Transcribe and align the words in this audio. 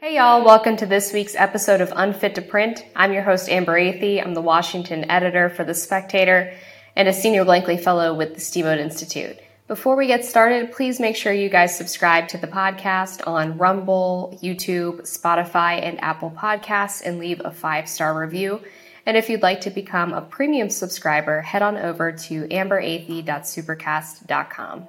Hey 0.00 0.14
y'all, 0.14 0.44
welcome 0.44 0.76
to 0.76 0.86
this 0.86 1.12
week's 1.12 1.34
episode 1.34 1.80
of 1.80 1.92
Unfit 1.96 2.36
to 2.36 2.40
Print. 2.40 2.84
I'm 2.94 3.12
your 3.12 3.24
host 3.24 3.48
Amber 3.48 3.76
Athey. 3.76 4.24
I'm 4.24 4.32
the 4.32 4.40
Washington 4.40 5.10
editor 5.10 5.48
for 5.48 5.64
The 5.64 5.74
Spectator 5.74 6.54
and 6.94 7.08
a 7.08 7.12
senior 7.12 7.44
Blankley 7.44 7.82
fellow 7.82 8.14
with 8.14 8.34
the 8.34 8.40
Steamboat 8.40 8.78
Institute. 8.78 9.36
Before 9.66 9.96
we 9.96 10.06
get 10.06 10.24
started, 10.24 10.70
please 10.70 11.00
make 11.00 11.16
sure 11.16 11.32
you 11.32 11.48
guys 11.48 11.76
subscribe 11.76 12.28
to 12.28 12.38
the 12.38 12.46
podcast 12.46 13.26
on 13.26 13.58
Rumble, 13.58 14.38
YouTube, 14.40 15.00
Spotify, 15.00 15.82
and 15.82 16.00
Apple 16.00 16.30
Podcasts 16.30 17.02
and 17.04 17.18
leave 17.18 17.42
a 17.44 17.50
five 17.50 17.88
star 17.88 18.16
review. 18.16 18.60
And 19.04 19.16
if 19.16 19.28
you'd 19.28 19.42
like 19.42 19.62
to 19.62 19.70
become 19.70 20.12
a 20.12 20.22
premium 20.22 20.70
subscriber, 20.70 21.40
head 21.40 21.62
on 21.62 21.76
over 21.76 22.12
to 22.12 22.46
amberathey.supercast.com. 22.46 24.86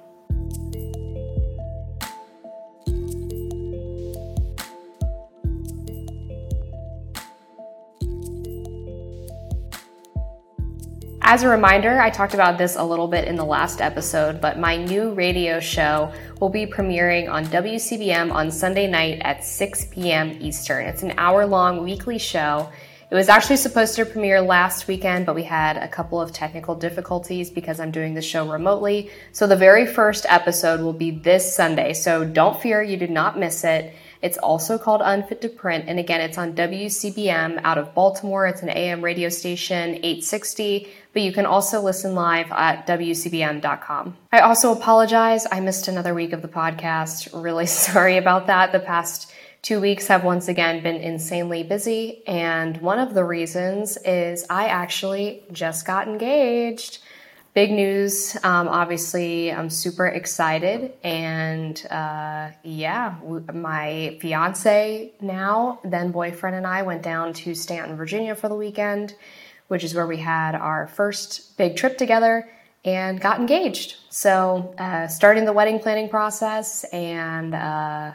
As 11.32 11.44
a 11.44 11.48
reminder, 11.48 12.00
I 12.00 12.10
talked 12.10 12.34
about 12.34 12.58
this 12.58 12.74
a 12.74 12.82
little 12.82 13.06
bit 13.06 13.28
in 13.28 13.36
the 13.36 13.44
last 13.44 13.80
episode, 13.80 14.40
but 14.40 14.58
my 14.58 14.76
new 14.76 15.14
radio 15.14 15.60
show 15.60 16.12
will 16.40 16.48
be 16.48 16.66
premiering 16.66 17.30
on 17.30 17.46
WCBM 17.46 18.32
on 18.32 18.50
Sunday 18.50 18.88
night 18.88 19.20
at 19.20 19.44
6 19.44 19.84
p.m. 19.92 20.36
Eastern. 20.40 20.86
It's 20.86 21.04
an 21.04 21.14
hour 21.18 21.46
long 21.46 21.84
weekly 21.84 22.18
show. 22.18 22.68
It 23.12 23.14
was 23.14 23.28
actually 23.28 23.58
supposed 23.58 23.94
to 23.94 24.06
premiere 24.06 24.40
last 24.40 24.88
weekend, 24.88 25.24
but 25.24 25.36
we 25.36 25.44
had 25.44 25.76
a 25.76 25.86
couple 25.86 26.20
of 26.20 26.32
technical 26.32 26.74
difficulties 26.74 27.48
because 27.48 27.78
I'm 27.78 27.92
doing 27.92 28.14
the 28.14 28.22
show 28.22 28.50
remotely. 28.50 29.12
So 29.30 29.46
the 29.46 29.54
very 29.54 29.86
first 29.86 30.26
episode 30.28 30.80
will 30.80 30.92
be 30.92 31.12
this 31.12 31.54
Sunday. 31.54 31.92
So 31.92 32.24
don't 32.24 32.60
fear, 32.60 32.82
you 32.82 32.96
did 32.96 33.10
not 33.10 33.38
miss 33.38 33.62
it. 33.62 33.94
It's 34.22 34.36
also 34.36 34.78
called 34.78 35.00
Unfit 35.02 35.40
to 35.42 35.48
Print. 35.48 35.86
And 35.88 35.98
again, 35.98 36.20
it's 36.20 36.38
on 36.38 36.54
WCBM 36.54 37.60
out 37.64 37.78
of 37.78 37.94
Baltimore. 37.94 38.46
It's 38.46 38.62
an 38.62 38.68
AM 38.68 39.00
radio 39.00 39.28
station, 39.28 39.94
860 39.94 40.88
but 41.12 41.22
you 41.22 41.32
can 41.32 41.46
also 41.46 41.80
listen 41.80 42.14
live 42.14 42.50
at 42.52 42.86
WCBM.com. 42.86 44.16
I 44.32 44.40
also 44.40 44.72
apologize. 44.72 45.46
I 45.50 45.60
missed 45.60 45.88
another 45.88 46.14
week 46.14 46.32
of 46.32 46.42
the 46.42 46.48
podcast. 46.48 47.28
Really 47.42 47.66
sorry 47.66 48.16
about 48.16 48.46
that. 48.46 48.72
The 48.72 48.80
past 48.80 49.32
two 49.62 49.80
weeks 49.80 50.06
have 50.06 50.24
once 50.24 50.48
again 50.48 50.82
been 50.82 50.96
insanely 50.96 51.62
busy. 51.62 52.26
And 52.26 52.76
one 52.78 52.98
of 52.98 53.14
the 53.14 53.24
reasons 53.24 53.96
is 53.98 54.46
I 54.48 54.66
actually 54.66 55.42
just 55.52 55.86
got 55.86 56.08
engaged. 56.08 56.98
Big 57.52 57.72
news. 57.72 58.36
Um, 58.44 58.68
obviously, 58.68 59.52
I'm 59.52 59.70
super 59.70 60.06
excited. 60.06 60.92
And 61.02 61.84
uh, 61.90 62.50
yeah, 62.62 63.16
my 63.52 64.16
fiance 64.20 65.12
now, 65.20 65.80
then 65.82 66.12
boyfriend, 66.12 66.54
and 66.54 66.66
I 66.66 66.82
went 66.82 67.02
down 67.02 67.32
to 67.32 67.54
Staunton, 67.56 67.96
Virginia 67.96 68.36
for 68.36 68.48
the 68.48 68.54
weekend 68.54 69.16
which 69.70 69.84
is 69.84 69.94
where 69.94 70.06
we 70.06 70.16
had 70.16 70.56
our 70.56 70.88
first 70.88 71.56
big 71.56 71.76
trip 71.76 71.96
together 71.96 72.50
and 72.84 73.20
got 73.20 73.38
engaged. 73.38 73.96
So, 74.08 74.74
uh, 74.78 75.06
starting 75.06 75.44
the 75.44 75.52
wedding 75.52 75.78
planning 75.78 76.08
process 76.08 76.82
and 76.92 77.54
uh, 77.54 78.12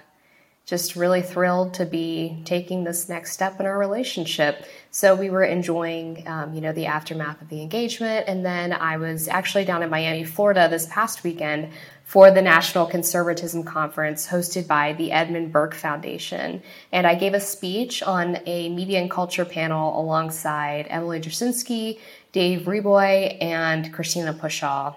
just 0.66 0.98
really 0.98 1.22
thrilled 1.22 1.76
to 1.76 1.86
be 1.86 2.42
taking 2.44 2.83
this 2.83 3.08
next 3.08 3.31
step 3.31 3.59
in 3.61 3.66
our 3.66 3.78
relationship. 3.78 4.66
So 4.92 5.16
we 5.16 5.30
were 5.30 5.45
enjoying, 5.45 6.28
um, 6.28 6.53
you 6.53 6.59
know, 6.59 6.73
the 6.73 6.88
aftermath 6.88 7.42
of 7.42 7.48
the 7.48 7.61
engagement, 7.61 8.26
and 8.28 8.45
then 8.45 8.73
I 8.73 8.98
was 8.98 9.30
actually 9.30 9.64
down 9.64 9.81
in 9.81 9.89
Miami, 9.89 10.26
Florida, 10.26 10.67
this 10.70 10.88
past 10.88 11.23
weekend 11.23 11.72
for 12.06 12.30
the 12.30 12.42
National 12.42 12.86
Conservatism 12.86 13.64
Conference 13.64 14.28
hosted 14.28 14.67
by 14.67 14.94
the 14.94 15.11
Edmund 15.11 15.52
Burke 15.52 15.73
Foundation. 15.73 16.61
And 16.92 17.08
I 17.08 17.16
gave 17.16 17.34
a 17.34 17.39
speech 17.39 18.03
on 18.03 18.38
a 18.45 18.70
media 18.70 19.02
and 19.02 19.09
culture 19.09 19.44
panel 19.44 20.00
alongside 20.00 20.86
Emily 20.89 21.20
Jashinsky, 21.20 22.00
Dave 22.31 22.61
Reaboi, 22.67 23.42
and 23.42 23.92
Christina 23.92 24.36
Pushaw. 24.36 24.95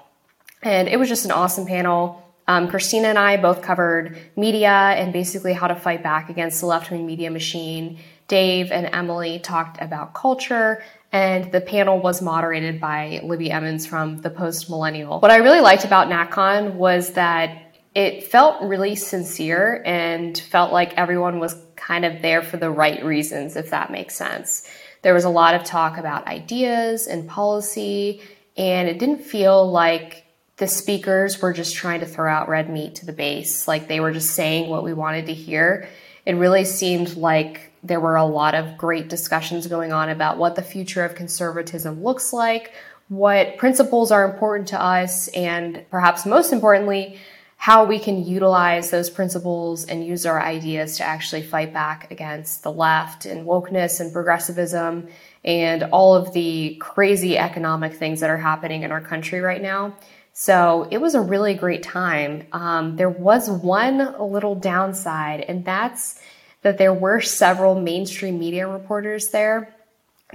And 0.63 0.87
it 0.87 0.99
was 0.99 1.09
just 1.09 1.25
an 1.25 1.31
awesome 1.31 1.67
panel. 1.67 2.23
Um, 2.47 2.69
Christina 2.69 3.09
and 3.09 3.19
I 3.19 3.39
both 3.39 3.63
covered 3.63 4.19
media 4.37 4.69
and 4.71 5.11
basically 5.11 5.55
how 5.55 5.67
to 5.67 5.75
fight 5.75 6.03
back 6.03 6.29
against 6.29 6.61
the 6.61 6.67
left 6.67 6.91
wing 6.91 7.07
media 7.07 7.31
machine. 7.31 7.99
Dave 8.27 8.71
and 8.71 8.87
Emily 8.93 9.39
talked 9.39 9.81
about 9.81 10.13
culture 10.13 10.83
and 11.13 11.51
the 11.53 11.61
panel 11.61 12.01
was 12.01 12.21
moderated 12.21 12.81
by 12.81 13.21
Libby 13.25 13.51
Emmons 13.51 13.87
from 13.87 14.21
the 14.21 14.31
Post 14.31 14.69
Millennial. 14.69 15.21
What 15.21 15.31
I 15.31 15.37
really 15.37 15.61
liked 15.61 15.85
about 15.85 16.09
NatCon 16.09 16.75
was 16.75 17.13
that 17.13 17.75
it 17.95 18.25
felt 18.25 18.63
really 18.63 18.95
sincere 18.95 19.83
and 19.85 20.37
felt 20.37 20.73
like 20.73 20.95
everyone 20.95 21.39
was 21.39 21.57
kind 21.77 22.05
of 22.05 22.21
there 22.21 22.43
for 22.43 22.59
the 22.59 22.71
right 22.71 23.03
reasons, 23.05 23.57
if 23.57 23.71
that 23.71 23.91
makes 23.91 24.15
sense. 24.15 24.69
There 25.03 25.15
was 25.15 25.25
a 25.25 25.31
lot 25.31 25.55
of 25.55 25.65
talk 25.65 25.97
about 25.97 26.27
ideas 26.27 27.07
and 27.07 27.29
policy, 27.29 28.21
and 28.57 28.89
it 28.89 28.99
didn't 28.99 29.23
feel 29.23 29.71
like 29.71 30.27
the 30.57 30.69
speakers 30.69 31.41
were 31.41 31.53
just 31.53 31.75
trying 31.77 32.01
to 32.01 32.07
throw 32.07 32.31
out 32.31 32.49
red 32.49 32.69
meat 32.69 32.97
to 32.97 33.07
the 33.07 33.13
base, 33.13 33.67
like 33.67 33.89
they 33.89 34.01
were 34.01 34.13
just 34.13 34.31
saying 34.31 34.69
what 34.69 34.85
we 34.85 34.93
wanted 34.93 35.27
to 35.27 35.35
hear. 35.35 35.89
It 36.27 36.35
really 36.35 36.65
seemed 36.65 37.17
like 37.17 37.68
there 37.83 38.01
were 38.01 38.17
a 38.17 38.25
lot 38.25 38.55
of 38.55 38.77
great 38.77 39.09
discussions 39.09 39.67
going 39.67 39.93
on 39.93 40.09
about 40.09 40.39
what 40.39 40.57
the 40.57 40.63
future 40.63 41.05
of 41.05 41.15
conservatism 41.15 42.03
looks 42.03 42.33
like, 42.33 42.73
what 43.09 43.57
principles 43.57 44.11
are 44.11 44.31
important 44.31 44.69
to 44.69 44.81
us, 44.81 45.29
and 45.29 45.85
perhaps 45.91 46.27
most 46.27 46.53
importantly, 46.53 47.19
how 47.57 47.85
we 47.85 47.99
can 47.99 48.25
utilize 48.25 48.91
those 48.91 49.11
principles 49.11 49.85
and 49.85 50.07
use 50.07 50.25
our 50.25 50.41
ideas 50.41 50.97
to 50.99 51.05
actually 51.05 51.43
fight 51.43 51.73
back 51.73 52.11
against 52.13 52.63
the 52.63 52.71
left 52.71 53.27
and 53.27 53.45
wokeness 53.45 54.01
and 54.01 54.13
progressivism 54.13 55.09
and 55.45 55.83
all 55.85 56.15
of 56.15 56.33
the 56.35 56.77
crazy 56.77 57.37
economic 57.37 57.95
things 57.95 58.21
that 58.21 58.31
are 58.31 58.37
happening 58.37 58.85
in 58.85 58.93
our 58.93 59.01
country 59.01 59.41
right 59.41 59.61
now. 59.61 59.93
So 60.33 60.87
it 60.93 60.99
was 60.99 61.17
a 61.17 61.21
really 61.21 61.55
great 61.55 61.83
time. 61.83 62.47
Um, 62.53 62.95
there 62.95 63.11
was 63.11 63.51
one 63.51 64.15
little 64.21 64.55
downside, 64.55 65.41
and 65.41 65.65
that's 65.65 66.21
that 66.63 66.79
there 66.79 66.93
were 66.93 67.21
several 67.21 67.81
mainstream 67.81 68.39
media 68.39 68.67
reporters 68.67 69.29
there. 69.29 69.75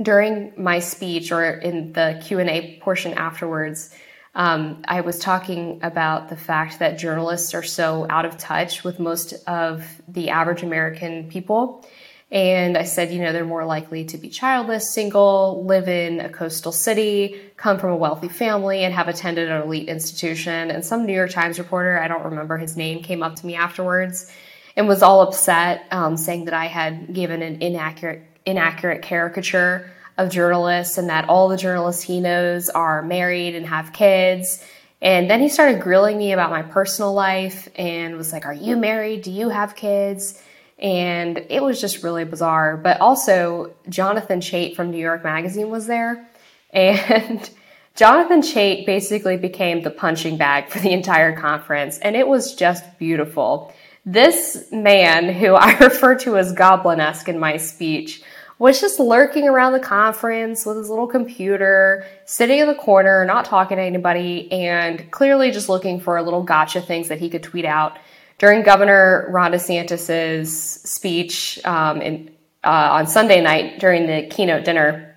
During 0.01 0.53
my 0.57 0.79
speech 0.79 1.31
or 1.31 1.44
in 1.44 1.94
the 1.94 2.22
Q&A 2.25 2.79
portion 2.81 3.13
afterwards, 3.13 3.94
um, 4.35 4.83
I 4.88 5.01
was 5.01 5.19
talking 5.19 5.79
about 5.83 6.29
the 6.29 6.35
fact 6.35 6.79
that 6.79 6.97
journalists 6.97 7.53
are 7.53 7.62
so 7.62 8.07
out 8.09 8.25
of 8.25 8.38
touch 8.38 8.83
with 8.83 9.00
most 9.00 9.33
of 9.47 9.85
the 10.07 10.29
average 10.29 10.63
American 10.63 11.29
people. 11.29 11.85
And 12.31 12.75
I 12.75 12.83
said, 12.85 13.12
you 13.12 13.22
know, 13.22 13.31
they're 13.31 13.45
more 13.45 13.66
likely 13.66 14.06
to 14.06 14.17
be 14.17 14.29
childless, 14.29 14.91
single, 14.91 15.63
live 15.66 15.88
in 15.88 16.19
a 16.19 16.29
coastal 16.29 16.72
city, 16.72 17.39
come 17.57 17.78
from 17.78 17.91
a 17.91 17.95
wealthy 17.95 18.29
family, 18.29 18.83
and 18.83 18.91
have 18.91 19.07
attended 19.07 19.51
an 19.51 19.62
elite 19.62 19.88
institution. 19.88 20.72
And 20.72 20.83
some 20.83 21.06
New 21.06 21.13
York 21.13 21.29
Times 21.29 21.59
reporter, 21.59 22.00
I 22.00 22.07
don't 22.07 22.25
remember 22.25 22.57
his 22.57 22.75
name, 22.75 23.03
came 23.03 23.22
up 23.22 23.35
to 23.35 23.45
me 23.45 23.53
afterwards 23.53 24.31
and 24.75 24.88
was 24.88 25.01
all 25.03 25.22
upset, 25.22 25.85
um, 25.91 26.17
saying 26.17 26.45
that 26.45 26.53
I 26.53 26.66
had 26.66 27.13
given 27.13 27.41
an 27.41 27.61
inaccurate 27.61 28.23
inaccurate 28.45 29.01
caricature 29.01 29.89
of 30.17 30.29
journalists 30.29 30.97
and 30.97 31.09
that 31.09 31.29
all 31.29 31.47
the 31.47 31.57
journalists 31.57 32.03
he 32.03 32.19
knows 32.19 32.69
are 32.69 33.01
married 33.01 33.56
and 33.56 33.66
have 33.66 33.94
kids. 33.94 34.63
And 35.01 35.29
then 35.29 35.41
he 35.41 35.50
started 35.50 35.81
grilling 35.81 36.17
me 36.17 36.33
about 36.33 36.50
my 36.50 36.62
personal 36.62 37.13
life 37.13 37.67
and 37.75 38.16
was 38.16 38.31
like, 38.31 38.45
Are 38.45 38.53
you 38.53 38.78
married? 38.78 39.23
Do 39.23 39.31
you 39.31 39.50
have 39.50 39.75
kids? 39.75 40.41
And 40.79 41.45
it 41.50 41.62
was 41.62 41.79
just 41.79 42.03
really 42.03 42.25
bizarre. 42.25 42.78
But 42.78 43.00
also, 43.00 43.73
Jonathan 43.89 44.39
Chait 44.39 44.75
from 44.75 44.91
New 44.91 44.97
York 44.97 45.23
Magazine 45.23 45.69
was 45.69 45.88
there. 45.88 46.28
And 46.75 47.47
Jonathan 47.95 48.41
Chait 48.41 48.88
basically 48.88 49.38
became 49.38 49.83
the 49.83 49.91
punching 49.91 50.38
bag 50.38 50.69
for 50.69 50.79
the 50.79 50.91
entire 50.91 51.39
conference. 51.39 52.00
And 52.00 52.16
it 52.16 52.28
was 52.28 52.56
just 52.56 52.97
beautiful. 52.97 53.72
This 54.05 54.65
man, 54.71 55.33
who 55.33 55.55
I 55.55 55.77
refer 55.79 56.15
to 56.19 56.37
as 56.37 56.51
goblin-esque 56.51 57.29
in 57.29 57.39
my 57.39 57.57
speech, 57.57 58.21
was 58.59 58.79
just 58.79 59.00
lurking 59.00 59.47
around 59.47 59.73
the 59.73 59.79
conference 59.79 60.65
with 60.65 60.77
his 60.77 60.89
little 60.89 61.07
computer, 61.07 62.05
sitting 62.25 62.59
in 62.59 62.67
the 62.67 62.75
corner, 62.75 63.25
not 63.25 63.45
talking 63.45 63.77
to 63.77 63.83
anybody, 63.83 64.51
and 64.51 65.09
clearly 65.11 65.51
just 65.51 65.69
looking 65.69 66.00
for 66.00 66.17
a 66.17 66.23
little 66.23 66.44
gotcha 66.44 66.81
things 66.81 67.07
that 67.07 67.19
he 67.19 67.29
could 67.29 67.44
tweet 67.44 67.65
out. 67.65 67.97
During 68.38 68.63
Governor 68.63 69.27
Ron 69.29 69.51
DeSantis's 69.51 70.81
speech 70.81 71.59
um, 71.65 72.01
in, 72.01 72.31
uh, 72.63 72.89
on 72.91 73.07
Sunday 73.07 73.41
night 73.41 73.79
during 73.79 74.06
the 74.06 74.27
keynote 74.29 74.65
dinner, 74.65 75.15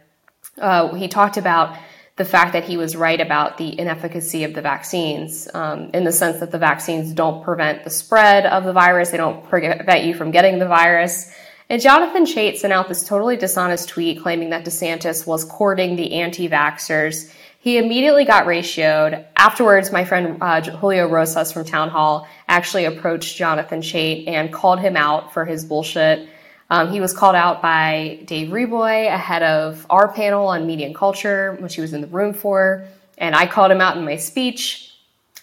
uh, 0.58 0.94
he 0.94 1.08
talked 1.08 1.36
about 1.36 1.76
the 2.16 2.24
fact 2.24 2.54
that 2.54 2.64
he 2.64 2.78
was 2.78 2.96
right 2.96 3.20
about 3.20 3.58
the 3.58 3.78
inefficacy 3.78 4.44
of 4.44 4.54
the 4.54 4.62
vaccines 4.62 5.48
um, 5.52 5.90
in 5.92 6.04
the 6.04 6.12
sense 6.12 6.40
that 6.40 6.50
the 6.50 6.58
vaccines 6.58 7.12
don't 7.12 7.44
prevent 7.44 7.84
the 7.84 7.90
spread 7.90 8.46
of 8.46 8.64
the 8.64 8.72
virus, 8.72 9.10
they 9.10 9.18
don't 9.18 9.46
prevent 9.48 10.04
you 10.04 10.14
from 10.14 10.30
getting 10.30 10.58
the 10.58 10.66
virus. 10.66 11.30
And 11.68 11.82
Jonathan 11.82 12.24
Chait 12.24 12.56
sent 12.56 12.72
out 12.72 12.88
this 12.88 13.06
totally 13.06 13.36
dishonest 13.36 13.88
tweet 13.88 14.22
claiming 14.22 14.50
that 14.50 14.64
DeSantis 14.64 15.26
was 15.26 15.44
courting 15.44 15.96
the 15.96 16.14
anti 16.14 16.48
vaxxers. 16.48 17.30
he 17.58 17.76
immediately 17.76 18.24
got 18.24 18.46
ratioed. 18.46 19.26
Afterwards, 19.36 19.90
my 19.90 20.04
friend 20.04 20.38
uh, 20.40 20.62
Julio 20.62 21.08
Rosas 21.08 21.52
from 21.52 21.64
Town 21.64 21.90
Hall 21.90 22.28
actually 22.48 22.84
approached 22.84 23.36
Jonathan 23.36 23.82
Chait 23.82 24.28
and 24.28 24.52
called 24.52 24.78
him 24.78 24.96
out 24.96 25.34
for 25.34 25.44
his 25.44 25.64
bullshit. 25.64 26.28
Um, 26.68 26.90
he 26.90 27.00
was 27.00 27.12
called 27.12 27.36
out 27.36 27.62
by 27.62 28.20
Dave 28.24 28.48
Reaboi 28.48 29.06
ahead 29.06 29.42
of 29.42 29.86
our 29.88 30.12
panel 30.12 30.48
on 30.48 30.66
media 30.66 30.86
and 30.86 30.94
culture, 30.94 31.56
which 31.60 31.76
he 31.76 31.80
was 31.80 31.92
in 31.92 32.00
the 32.00 32.06
room 32.08 32.34
for. 32.34 32.84
And 33.18 33.34
I 33.34 33.46
called 33.46 33.70
him 33.70 33.80
out 33.80 33.96
in 33.96 34.04
my 34.04 34.16
speech. 34.16 34.92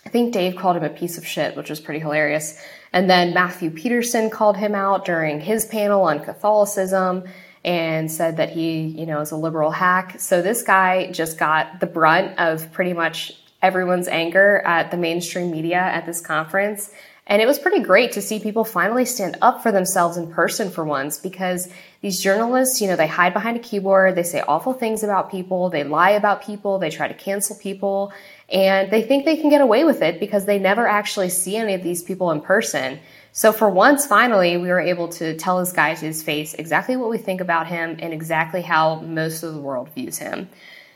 I 0.05 0.09
think 0.09 0.33
Dave 0.33 0.57
called 0.57 0.75
him 0.75 0.83
a 0.83 0.89
piece 0.89 1.17
of 1.17 1.25
shit, 1.25 1.55
which 1.55 1.69
was 1.69 1.79
pretty 1.79 1.99
hilarious. 1.99 2.61
And 2.91 3.09
then 3.09 3.33
Matthew 3.33 3.71
Peterson 3.71 4.29
called 4.29 4.57
him 4.57 4.75
out 4.75 5.05
during 5.05 5.39
his 5.39 5.65
panel 5.65 6.01
on 6.01 6.23
Catholicism 6.23 7.23
and 7.63 8.11
said 8.11 8.37
that 8.37 8.49
he, 8.49 8.81
you 8.81 9.05
know, 9.05 9.21
is 9.21 9.31
a 9.31 9.37
liberal 9.37 9.71
hack. 9.71 10.19
So 10.19 10.41
this 10.41 10.61
guy 10.61 11.09
just 11.11 11.39
got 11.39 11.79
the 11.79 11.85
brunt 11.85 12.37
of 12.37 12.71
pretty 12.73 12.93
much 12.93 13.31
everyone's 13.61 14.09
anger 14.09 14.61
at 14.65 14.91
the 14.91 14.97
mainstream 14.97 15.49
media 15.49 15.77
at 15.77 16.05
this 16.05 16.19
conference. 16.19 16.91
And 17.25 17.41
it 17.41 17.45
was 17.45 17.57
pretty 17.57 17.79
great 17.79 18.11
to 18.13 18.21
see 18.21 18.39
people 18.39 18.65
finally 18.65 19.05
stand 19.05 19.37
up 19.41 19.63
for 19.63 19.71
themselves 19.71 20.17
in 20.17 20.29
person 20.29 20.69
for 20.69 20.83
once 20.83 21.17
because 21.17 21.69
these 22.01 22.21
journalists, 22.21 22.81
you 22.81 22.87
know, 22.87 22.97
they 22.97 23.07
hide 23.07 23.33
behind 23.33 23.55
a 23.55 23.61
keyboard, 23.61 24.15
they 24.15 24.23
say 24.23 24.43
awful 24.45 24.73
things 24.73 25.03
about 25.03 25.31
people, 25.31 25.69
they 25.69 25.85
lie 25.85 26.11
about 26.11 26.43
people, 26.43 26.79
they 26.79 26.89
try 26.89 27.07
to 27.07 27.13
cancel 27.13 27.55
people, 27.55 28.11
and 28.49 28.91
they 28.91 29.01
think 29.01 29.23
they 29.23 29.37
can 29.37 29.49
get 29.49 29.61
away 29.61 29.85
with 29.85 30.01
it 30.01 30.19
because 30.19 30.45
they 30.45 30.59
never 30.59 30.85
actually 30.85 31.29
see 31.29 31.55
any 31.55 31.73
of 31.73 31.81
these 31.81 32.03
people 32.03 32.29
in 32.31 32.41
person. 32.41 32.99
So 33.31 33.53
for 33.53 33.69
once, 33.69 34.05
finally, 34.05 34.57
we 34.57 34.67
were 34.67 34.81
able 34.81 35.07
to 35.13 35.37
tell 35.37 35.59
this 35.59 35.71
guy 35.71 35.95
to 35.95 36.05
his 36.05 36.21
face 36.21 36.53
exactly 36.53 36.97
what 36.97 37.09
we 37.09 37.17
think 37.17 37.39
about 37.39 37.67
him 37.67 37.97
and 37.99 38.13
exactly 38.13 38.61
how 38.61 38.99
most 38.99 39.43
of 39.43 39.53
the 39.53 39.61
world 39.61 39.89
views 39.95 40.17
him. 40.17 40.49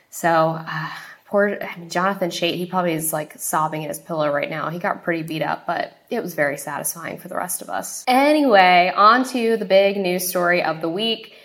So 0.10 0.60
uh, 0.60 0.90
poor 1.28 1.58
I 1.62 1.78
mean, 1.78 1.90
Jonathan 1.90 2.30
Chait, 2.30 2.56
he 2.56 2.66
probably 2.66 2.94
is 2.94 3.14
like 3.14 3.34
sobbing 3.38 3.84
in 3.84 3.90
his 3.90 4.00
pillow 4.00 4.32
right 4.32 4.50
now. 4.50 4.70
He 4.70 4.80
got 4.80 5.04
pretty 5.04 5.24
beat 5.24 5.42
up, 5.42 5.68
but 5.68 5.94
it 6.10 6.24
was 6.24 6.34
very 6.34 6.58
satisfying 6.58 7.18
for 7.18 7.28
the 7.28 7.36
rest 7.36 7.62
of 7.62 7.70
us. 7.70 8.04
Anyway, 8.08 8.92
on 8.96 9.24
to 9.26 9.58
the 9.58 9.66
big 9.66 9.98
news 9.98 10.28
story 10.28 10.64
of 10.64 10.82
the 10.82 10.90
week. 10.90 11.36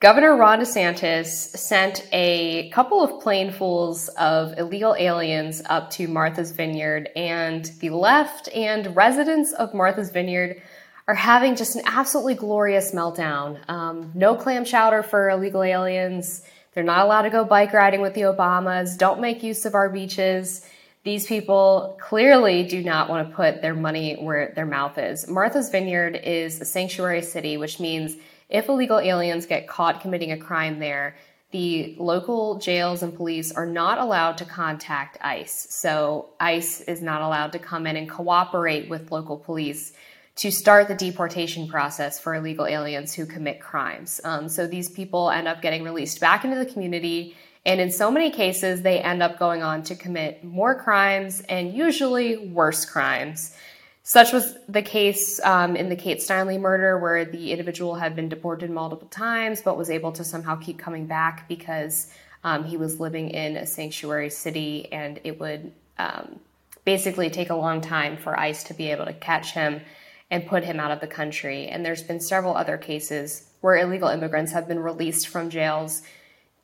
Governor 0.00 0.36
Ron 0.36 0.60
DeSantis 0.60 1.26
sent 1.56 2.06
a 2.12 2.70
couple 2.70 3.02
of 3.02 3.20
planefuls 3.22 4.08
of 4.10 4.56
illegal 4.56 4.94
aliens 4.96 5.60
up 5.68 5.90
to 5.92 6.06
Martha's 6.06 6.52
Vineyard, 6.52 7.08
and 7.16 7.64
the 7.80 7.90
left 7.90 8.48
and 8.54 8.94
residents 8.94 9.52
of 9.52 9.74
Martha's 9.74 10.10
Vineyard 10.10 10.62
are 11.08 11.16
having 11.16 11.56
just 11.56 11.74
an 11.74 11.82
absolutely 11.84 12.34
glorious 12.34 12.92
meltdown. 12.92 13.58
Um, 13.68 14.12
no 14.14 14.36
clam 14.36 14.64
chowder 14.64 15.02
for 15.02 15.30
illegal 15.30 15.64
aliens. 15.64 16.42
They're 16.78 16.84
not 16.84 17.04
allowed 17.06 17.22
to 17.22 17.30
go 17.30 17.44
bike 17.44 17.72
riding 17.72 18.02
with 18.02 18.14
the 18.14 18.20
Obamas. 18.20 18.96
Don't 18.96 19.20
make 19.20 19.42
use 19.42 19.66
of 19.66 19.74
our 19.74 19.88
beaches. 19.88 20.64
These 21.02 21.26
people 21.26 21.98
clearly 22.00 22.62
do 22.62 22.84
not 22.84 23.10
want 23.10 23.28
to 23.28 23.34
put 23.34 23.62
their 23.62 23.74
money 23.74 24.14
where 24.14 24.52
their 24.54 24.64
mouth 24.64 24.96
is. 24.96 25.26
Martha's 25.26 25.70
Vineyard 25.70 26.20
is 26.22 26.60
a 26.60 26.64
sanctuary 26.64 27.22
city, 27.22 27.56
which 27.56 27.80
means 27.80 28.14
if 28.48 28.68
illegal 28.68 29.00
aliens 29.00 29.44
get 29.44 29.66
caught 29.66 30.02
committing 30.02 30.30
a 30.30 30.38
crime 30.38 30.78
there, 30.78 31.16
the 31.50 31.96
local 31.98 32.60
jails 32.60 33.02
and 33.02 33.12
police 33.12 33.50
are 33.50 33.66
not 33.66 33.98
allowed 33.98 34.38
to 34.38 34.44
contact 34.44 35.18
ICE. 35.20 35.66
So 35.70 36.28
ICE 36.38 36.82
is 36.82 37.02
not 37.02 37.22
allowed 37.22 37.50
to 37.54 37.58
come 37.58 37.88
in 37.88 37.96
and 37.96 38.08
cooperate 38.08 38.88
with 38.88 39.10
local 39.10 39.36
police 39.36 39.94
to 40.38 40.52
start 40.52 40.86
the 40.86 40.94
deportation 40.94 41.66
process 41.66 42.20
for 42.20 42.36
illegal 42.36 42.64
aliens 42.64 43.12
who 43.12 43.26
commit 43.26 43.60
crimes. 43.60 44.20
Um, 44.22 44.48
so 44.48 44.68
these 44.68 44.88
people 44.88 45.30
end 45.30 45.48
up 45.48 45.60
getting 45.60 45.82
released 45.82 46.20
back 46.20 46.44
into 46.44 46.56
the 46.56 46.64
community. 46.64 47.36
And 47.66 47.80
in 47.80 47.90
so 47.90 48.08
many 48.08 48.30
cases, 48.30 48.82
they 48.82 49.00
end 49.00 49.20
up 49.20 49.40
going 49.40 49.64
on 49.64 49.82
to 49.84 49.96
commit 49.96 50.44
more 50.44 50.80
crimes 50.80 51.42
and 51.48 51.74
usually 51.74 52.36
worse 52.36 52.84
crimes. 52.84 53.56
Such 54.04 54.32
was 54.32 54.56
the 54.68 54.80
case 54.80 55.40
um, 55.44 55.74
in 55.74 55.88
the 55.88 55.96
Kate 55.96 56.18
Steinle 56.18 56.60
murder, 56.60 56.98
where 56.98 57.24
the 57.24 57.50
individual 57.50 57.96
had 57.96 58.14
been 58.14 58.28
deported 58.28 58.70
multiple 58.70 59.08
times 59.08 59.60
but 59.60 59.76
was 59.76 59.90
able 59.90 60.12
to 60.12 60.24
somehow 60.24 60.54
keep 60.54 60.78
coming 60.78 61.06
back 61.06 61.48
because 61.48 62.12
um, 62.44 62.62
he 62.62 62.76
was 62.76 63.00
living 63.00 63.30
in 63.30 63.56
a 63.56 63.66
sanctuary 63.66 64.30
city 64.30 64.90
and 64.92 65.20
it 65.24 65.40
would 65.40 65.72
um, 65.98 66.38
basically 66.84 67.28
take 67.28 67.50
a 67.50 67.56
long 67.56 67.80
time 67.80 68.16
for 68.16 68.38
ICE 68.38 68.62
to 68.62 68.72
be 68.72 68.92
able 68.92 69.04
to 69.04 69.12
catch 69.12 69.50
him 69.50 69.80
and 70.30 70.46
put 70.46 70.64
him 70.64 70.78
out 70.78 70.90
of 70.90 71.00
the 71.00 71.06
country. 71.06 71.68
And 71.68 71.84
there's 71.84 72.02
been 72.02 72.20
several 72.20 72.56
other 72.56 72.76
cases 72.76 73.48
where 73.60 73.76
illegal 73.76 74.08
immigrants 74.08 74.52
have 74.52 74.68
been 74.68 74.80
released 74.80 75.28
from 75.28 75.50
jails, 75.50 76.02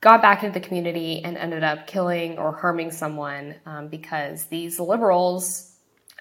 got 0.00 0.20
back 0.20 0.43
into 0.43 0.58
the 0.58 0.64
community, 0.64 1.22
and 1.25 1.37
ended 1.37 1.64
up 1.64 1.87
killing 1.87 2.38
or 2.38 2.52
harming 2.52 2.93
someone 2.93 3.55
um, 3.66 3.88
because 3.88 4.44
these 4.44 4.78
liberals 4.78 5.75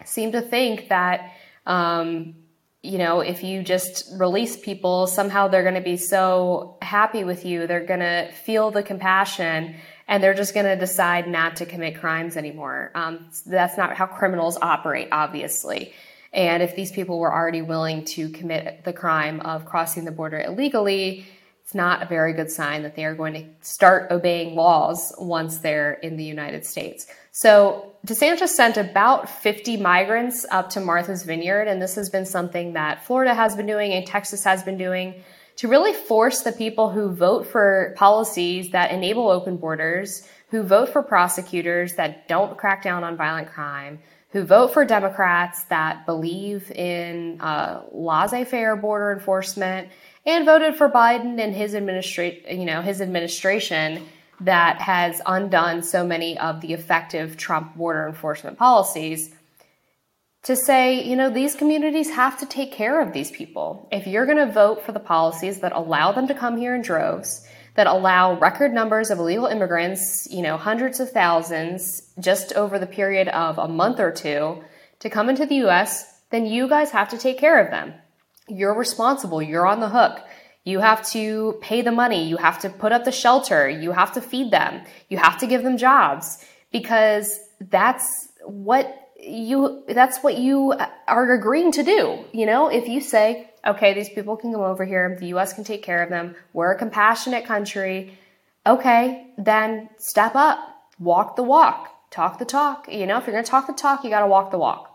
seem 0.05 0.31
to 0.31 0.41
think 0.41 0.89
that, 0.89 1.33
um, 1.65 2.35
you 2.81 2.97
know, 2.97 3.19
if 3.19 3.43
you 3.43 3.61
just 3.61 4.09
release 4.17 4.57
people, 4.57 5.07
somehow 5.07 5.47
they're 5.47 5.63
going 5.63 5.75
to 5.75 5.81
be 5.81 5.97
so 5.97 6.77
happy 6.81 7.23
with 7.23 7.45
you. 7.45 7.67
They're 7.67 7.85
going 7.85 7.99
to 7.99 8.31
feel 8.31 8.71
the 8.71 8.83
compassion 8.83 9.75
and 10.07 10.21
they're 10.21 10.33
just 10.33 10.53
going 10.53 10.65
to 10.65 10.75
decide 10.75 11.27
not 11.27 11.57
to 11.57 11.65
commit 11.65 11.99
crimes 11.99 12.35
anymore. 12.35 12.91
Um, 12.93 13.29
that's 13.45 13.77
not 13.77 13.95
how 13.95 14.05
criminals 14.05 14.57
operate, 14.61 15.09
obviously. 15.11 15.93
And 16.33 16.63
if 16.63 16.75
these 16.75 16.91
people 16.91 17.19
were 17.19 17.33
already 17.33 17.61
willing 17.61 18.05
to 18.05 18.29
commit 18.29 18.83
the 18.83 18.93
crime 18.93 19.39
of 19.41 19.65
crossing 19.65 20.05
the 20.05 20.11
border 20.11 20.39
illegally, 20.39 21.25
it's 21.63 21.75
not 21.75 22.01
a 22.01 22.05
very 22.05 22.33
good 22.33 22.51
sign 22.51 22.83
that 22.83 22.95
they 22.95 23.05
are 23.05 23.15
going 23.15 23.33
to 23.33 23.45
start 23.61 24.11
obeying 24.11 24.55
laws 24.55 25.13
once 25.17 25.59
they're 25.59 25.93
in 25.93 26.17
the 26.17 26.23
United 26.23 26.65
States. 26.65 27.07
So 27.31 27.93
DeSantis 28.05 28.49
sent 28.49 28.77
about 28.77 29.29
50 29.29 29.77
migrants 29.77 30.45
up 30.51 30.71
to 30.71 30.81
Martha's 30.81 31.23
Vineyard, 31.23 31.67
and 31.67 31.81
this 31.81 31.95
has 31.95 32.09
been 32.09 32.25
something 32.25 32.73
that 32.73 33.05
Florida 33.05 33.33
has 33.33 33.55
been 33.55 33.65
doing 33.65 33.93
and 33.93 34.05
Texas 34.05 34.43
has 34.43 34.61
been 34.63 34.77
doing 34.77 35.23
to 35.55 35.67
really 35.67 35.93
force 35.93 36.41
the 36.41 36.51
people 36.51 36.89
who 36.89 37.13
vote 37.13 37.47
for 37.47 37.93
policies 37.95 38.71
that 38.71 38.91
enable 38.91 39.29
open 39.29 39.55
borders, 39.55 40.27
who 40.49 40.63
vote 40.63 40.89
for 40.89 41.01
prosecutors 41.01 41.93
that 41.93 42.27
don't 42.27 42.57
crack 42.57 42.83
down 42.83 43.03
on 43.03 43.15
violent 43.15 43.49
crime, 43.49 43.99
who 44.33 44.43
vote 44.43 44.73
for 44.73 44.83
Democrats 44.83 45.63
that 45.65 46.05
believe 46.05 46.71
in 46.71 47.39
uh, 47.39 47.83
laissez-faire 47.91 48.75
border 48.75 49.11
enforcement, 49.11 49.89
and 50.25 50.45
voted 50.45 50.75
for 50.75 50.89
Biden 50.89 51.39
and 51.39 51.53
his 51.53 51.75
administration, 51.75 52.59
you 52.59 52.65
know, 52.65 52.81
his 52.81 52.99
administration 52.99 54.05
that 54.41 54.81
has 54.81 55.21
undone 55.25 55.83
so 55.83 56.05
many 56.05 56.37
of 56.39 56.61
the 56.61 56.73
effective 56.73 57.37
Trump 57.37 57.75
border 57.75 58.07
enforcement 58.07 58.57
policies 58.57 59.33
to 60.43 60.55
say, 60.55 61.03
you 61.03 61.15
know, 61.15 61.29
these 61.29 61.55
communities 61.55 62.09
have 62.09 62.39
to 62.39 62.45
take 62.45 62.71
care 62.71 63.01
of 63.01 63.13
these 63.13 63.31
people. 63.31 63.87
If 63.91 64.07
you're 64.07 64.25
going 64.25 64.45
to 64.45 64.51
vote 64.51 64.83
for 64.83 64.91
the 64.91 64.99
policies 64.99 65.59
that 65.59 65.71
allow 65.71 66.11
them 66.11 66.27
to 66.27 66.33
come 66.33 66.57
here 66.57 66.75
in 66.75 66.81
droves, 66.81 67.42
that 67.75 67.87
allow 67.87 68.37
record 68.37 68.73
numbers 68.73 69.09
of 69.09 69.19
illegal 69.19 69.47
immigrants, 69.47 70.27
you 70.29 70.41
know, 70.41 70.57
hundreds 70.57 70.99
of 70.99 71.11
thousands 71.11 72.13
just 72.19 72.53
over 72.53 72.77
the 72.77 72.85
period 72.85 73.27
of 73.29 73.57
a 73.57 73.67
month 73.67 73.99
or 73.99 74.11
two 74.11 74.63
to 74.99 75.09
come 75.09 75.29
into 75.29 75.45
the 75.45 75.65
US, 75.67 76.21
then 76.29 76.45
you 76.45 76.67
guys 76.67 76.91
have 76.91 77.09
to 77.09 77.17
take 77.17 77.39
care 77.39 77.63
of 77.63 77.71
them. 77.71 77.93
You're 78.47 78.75
responsible. 78.75 79.41
You're 79.41 79.67
on 79.67 79.79
the 79.79 79.89
hook. 79.89 80.19
You 80.63 80.79
have 80.79 81.05
to 81.09 81.57
pay 81.61 81.81
the 81.81 81.91
money. 81.91 82.27
You 82.27 82.37
have 82.37 82.59
to 82.59 82.69
put 82.69 82.91
up 82.91 83.05
the 83.05 83.11
shelter. 83.11 83.67
You 83.69 83.91
have 83.91 84.13
to 84.13 84.21
feed 84.21 84.51
them. 84.51 84.83
You 85.09 85.17
have 85.17 85.37
to 85.39 85.47
give 85.47 85.63
them 85.63 85.77
jobs 85.77 86.43
because 86.71 87.39
that's 87.59 88.29
what 88.45 89.09
you, 89.19 89.83
that's 89.87 90.19
what 90.19 90.37
you 90.37 90.73
are 91.07 91.33
agreeing 91.33 91.71
to 91.73 91.83
do. 91.83 92.25
You 92.31 92.45
know, 92.45 92.67
if 92.67 92.87
you 92.87 93.01
say, 93.01 93.49
okay, 93.65 93.93
these 93.93 94.09
people 94.09 94.35
can 94.37 94.51
come 94.51 94.61
over 94.61 94.85
here. 94.85 95.17
The 95.19 95.27
U.S. 95.27 95.53
can 95.53 95.63
take 95.63 95.83
care 95.83 96.03
of 96.03 96.09
them. 96.09 96.35
We're 96.53 96.71
a 96.71 96.77
compassionate 96.77 97.45
country. 97.45 98.17
Okay, 98.65 99.27
then 99.37 99.89
step 99.97 100.35
up, 100.35 100.59
walk 100.99 101.35
the 101.35 101.43
walk, 101.43 101.89
talk 102.11 102.39
the 102.39 102.45
talk. 102.45 102.91
You 102.91 103.05
know, 103.05 103.17
if 103.17 103.27
you're 103.27 103.41
to 103.41 103.43
talk 103.43 103.67
the 103.67 103.73
talk, 103.73 104.03
you 104.03 104.09
got 104.09 104.21
to 104.21 104.27
walk 104.27 104.51
the 104.51 104.57
walk. 104.57 104.89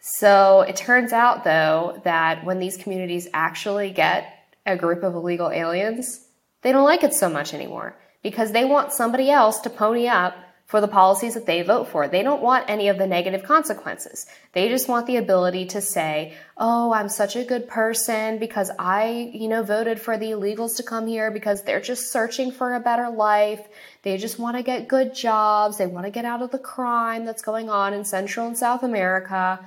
So 0.00 0.62
it 0.62 0.74
turns 0.74 1.12
out, 1.12 1.44
though, 1.44 2.00
that 2.04 2.44
when 2.44 2.58
these 2.58 2.76
communities 2.76 3.28
actually 3.32 3.90
get 3.90 4.26
a 4.66 4.76
group 4.76 5.04
of 5.04 5.14
illegal 5.14 5.50
aliens, 5.50 6.26
they 6.62 6.72
don't 6.72 6.84
like 6.84 7.04
it 7.04 7.14
so 7.14 7.28
much 7.28 7.54
anymore 7.54 7.96
because 8.22 8.52
they 8.52 8.64
want 8.64 8.92
somebody 8.92 9.30
else 9.30 9.60
to 9.60 9.70
pony 9.70 10.08
up 10.08 10.34
for 10.72 10.80
the 10.80 10.88
policies 10.88 11.34
that 11.34 11.44
they 11.44 11.60
vote 11.60 11.86
for. 11.88 12.08
They 12.08 12.22
don't 12.22 12.40
want 12.40 12.64
any 12.66 12.88
of 12.88 12.96
the 12.96 13.06
negative 13.06 13.42
consequences. 13.42 14.24
They 14.52 14.70
just 14.70 14.88
want 14.88 15.06
the 15.06 15.18
ability 15.18 15.66
to 15.74 15.82
say, 15.82 16.32
"Oh, 16.56 16.94
I'm 16.94 17.10
such 17.10 17.36
a 17.36 17.44
good 17.44 17.68
person 17.68 18.38
because 18.38 18.70
I, 18.78 19.30
you 19.34 19.48
know, 19.48 19.62
voted 19.62 20.00
for 20.00 20.16
the 20.16 20.30
illegals 20.30 20.78
to 20.78 20.82
come 20.82 21.06
here 21.06 21.30
because 21.30 21.62
they're 21.62 21.82
just 21.82 22.10
searching 22.10 22.52
for 22.52 22.72
a 22.72 22.80
better 22.80 23.10
life. 23.10 23.60
They 24.00 24.16
just 24.16 24.38
want 24.38 24.56
to 24.56 24.62
get 24.62 24.88
good 24.88 25.14
jobs. 25.14 25.76
They 25.76 25.86
want 25.86 26.06
to 26.06 26.10
get 26.10 26.24
out 26.24 26.40
of 26.40 26.50
the 26.50 26.58
crime 26.58 27.26
that's 27.26 27.42
going 27.42 27.68
on 27.68 27.92
in 27.92 28.06
Central 28.06 28.46
and 28.46 28.56
South 28.56 28.82
America." 28.82 29.60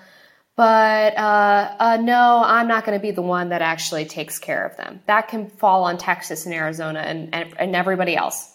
But 0.56 1.16
uh, 1.20 1.76
uh, 1.80 1.98
no, 2.02 2.42
I'm 2.44 2.68
not 2.68 2.84
going 2.84 2.98
to 2.98 3.02
be 3.02 3.12
the 3.12 3.22
one 3.22 3.50
that 3.50 3.62
actually 3.62 4.06
takes 4.06 4.40
care 4.40 4.66
of 4.66 4.76
them. 4.76 5.02
That 5.06 5.28
can 5.28 5.50
fall 5.50 5.84
on 5.84 6.00
Texas 6.00 6.48
and 6.48 6.56
Arizona 6.56 7.02
and, 7.02 7.36
and, 7.36 7.54
and 7.60 7.76
everybody 7.76 8.16
else. 8.16 8.55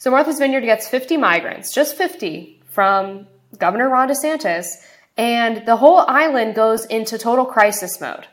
So 0.00 0.10
Martha's 0.10 0.38
Vineyard 0.38 0.62
gets 0.62 0.88
50 0.88 1.18
migrants, 1.18 1.74
just 1.74 1.94
50, 1.94 2.62
from 2.70 3.26
Governor 3.58 3.90
Ron 3.90 4.08
DeSantis, 4.08 4.76
and 5.18 5.66
the 5.66 5.76
whole 5.76 5.98
island 5.98 6.54
goes 6.54 6.86
into 6.86 7.18
total 7.18 7.44
crisis 7.44 8.00
mode. 8.00 8.26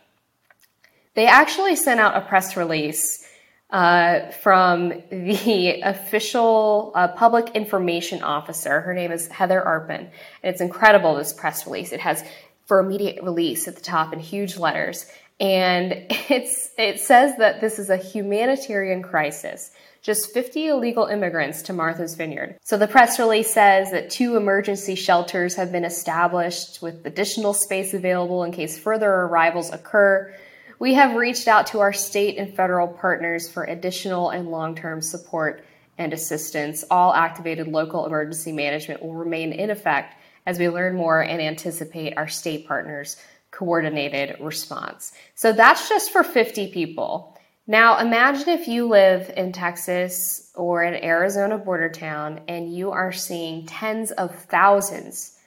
They 1.16 1.28
actually 1.28 1.76
sent 1.76 2.00
out 2.00 2.16
a 2.16 2.22
press 2.22 2.56
release 2.56 3.28
uh, 3.70 4.32
from 4.32 5.04
the 5.10 5.82
official 5.84 6.94
uh, 6.96 7.10
public 7.10 7.50
information 7.50 8.24
officer. 8.24 8.80
Her 8.80 8.94
name 8.94 9.12
is 9.12 9.28
Heather 9.28 9.62
Arpin. 9.62 10.00
And 10.00 10.10
it's 10.44 10.62
incredible, 10.62 11.16
this 11.16 11.34
press 11.34 11.66
release. 11.66 11.92
It 11.92 12.00
has 12.00 12.24
for 12.66 12.80
immediate 12.80 13.22
release 13.22 13.68
at 13.68 13.76
the 13.76 13.82
top 13.82 14.14
in 14.14 14.20
huge 14.20 14.56
letters. 14.56 15.06
And 15.40 16.06
it's, 16.10 16.70
it 16.78 17.00
says 17.00 17.38
that 17.38 17.62
this 17.62 17.80
is 17.80 17.90
a 17.90 17.98
humanitarian 17.98 19.02
crisis. 19.02 19.72
Just 20.02 20.34
50 20.34 20.68
illegal 20.68 21.08
immigrants 21.08 21.64
to 21.64 21.74
Martha's 21.74 22.16
Vineyard. 22.16 22.58
So 22.64 22.78
the 22.78 22.88
press 22.88 23.20
release 23.20 23.54
says 23.54 23.92
that 23.92 24.10
two 24.10 24.38
emergency 24.38 24.96
shelters 24.96 25.56
have 25.56 25.72
been 25.72 25.84
established 25.84 26.82
with 26.82 27.06
additional 27.06 27.54
space 27.54 27.94
available 27.94 28.44
in 28.44 28.52
case 28.52 28.80
further 28.80 29.12
arrivals 29.12 29.72
occur. 29.72 30.34
We 30.80 30.94
have 30.94 31.16
reached 31.16 31.48
out 31.48 31.68
to 31.68 31.80
our 31.80 31.92
state 31.92 32.38
and 32.38 32.56
federal 32.56 32.88
partners 32.88 33.50
for 33.50 33.64
additional 33.64 34.30
and 34.30 34.50
long 34.50 34.76
term 34.76 35.02
support 35.02 35.66
and 35.98 36.14
assistance. 36.14 36.86
All 36.90 37.14
activated 37.14 37.68
local 37.68 38.06
emergency 38.06 38.52
management 38.52 39.02
will 39.02 39.16
remain 39.16 39.52
in 39.52 39.72
effect 39.72 40.16
as 40.46 40.58
we 40.58 40.70
learn 40.70 40.96
more 40.96 41.22
and 41.22 41.42
anticipate 41.42 42.16
our 42.16 42.28
state 42.28 42.68
partners' 42.68 43.18
coordinated 43.58 44.40
response. 44.40 45.14
So 45.34 45.52
that's 45.52 45.90
just 45.90 46.12
for 46.12 46.24
50 46.24 46.72
people. 46.72 47.36
Now, 47.66 47.98
imagine 48.00 48.50
if 48.50 48.68
you 48.68 48.88
live 48.88 49.32
in 49.36 49.52
Texas 49.52 50.52
or 50.56 50.84
an 50.84 51.04
Arizona 51.04 51.58
border 51.58 51.90
town 51.90 52.42
and 52.48 52.72
you 52.72 52.92
are 52.92 53.12
seeing 53.12 53.66
tens 53.66 54.12
of 54.12 54.34
thousands 54.34 55.38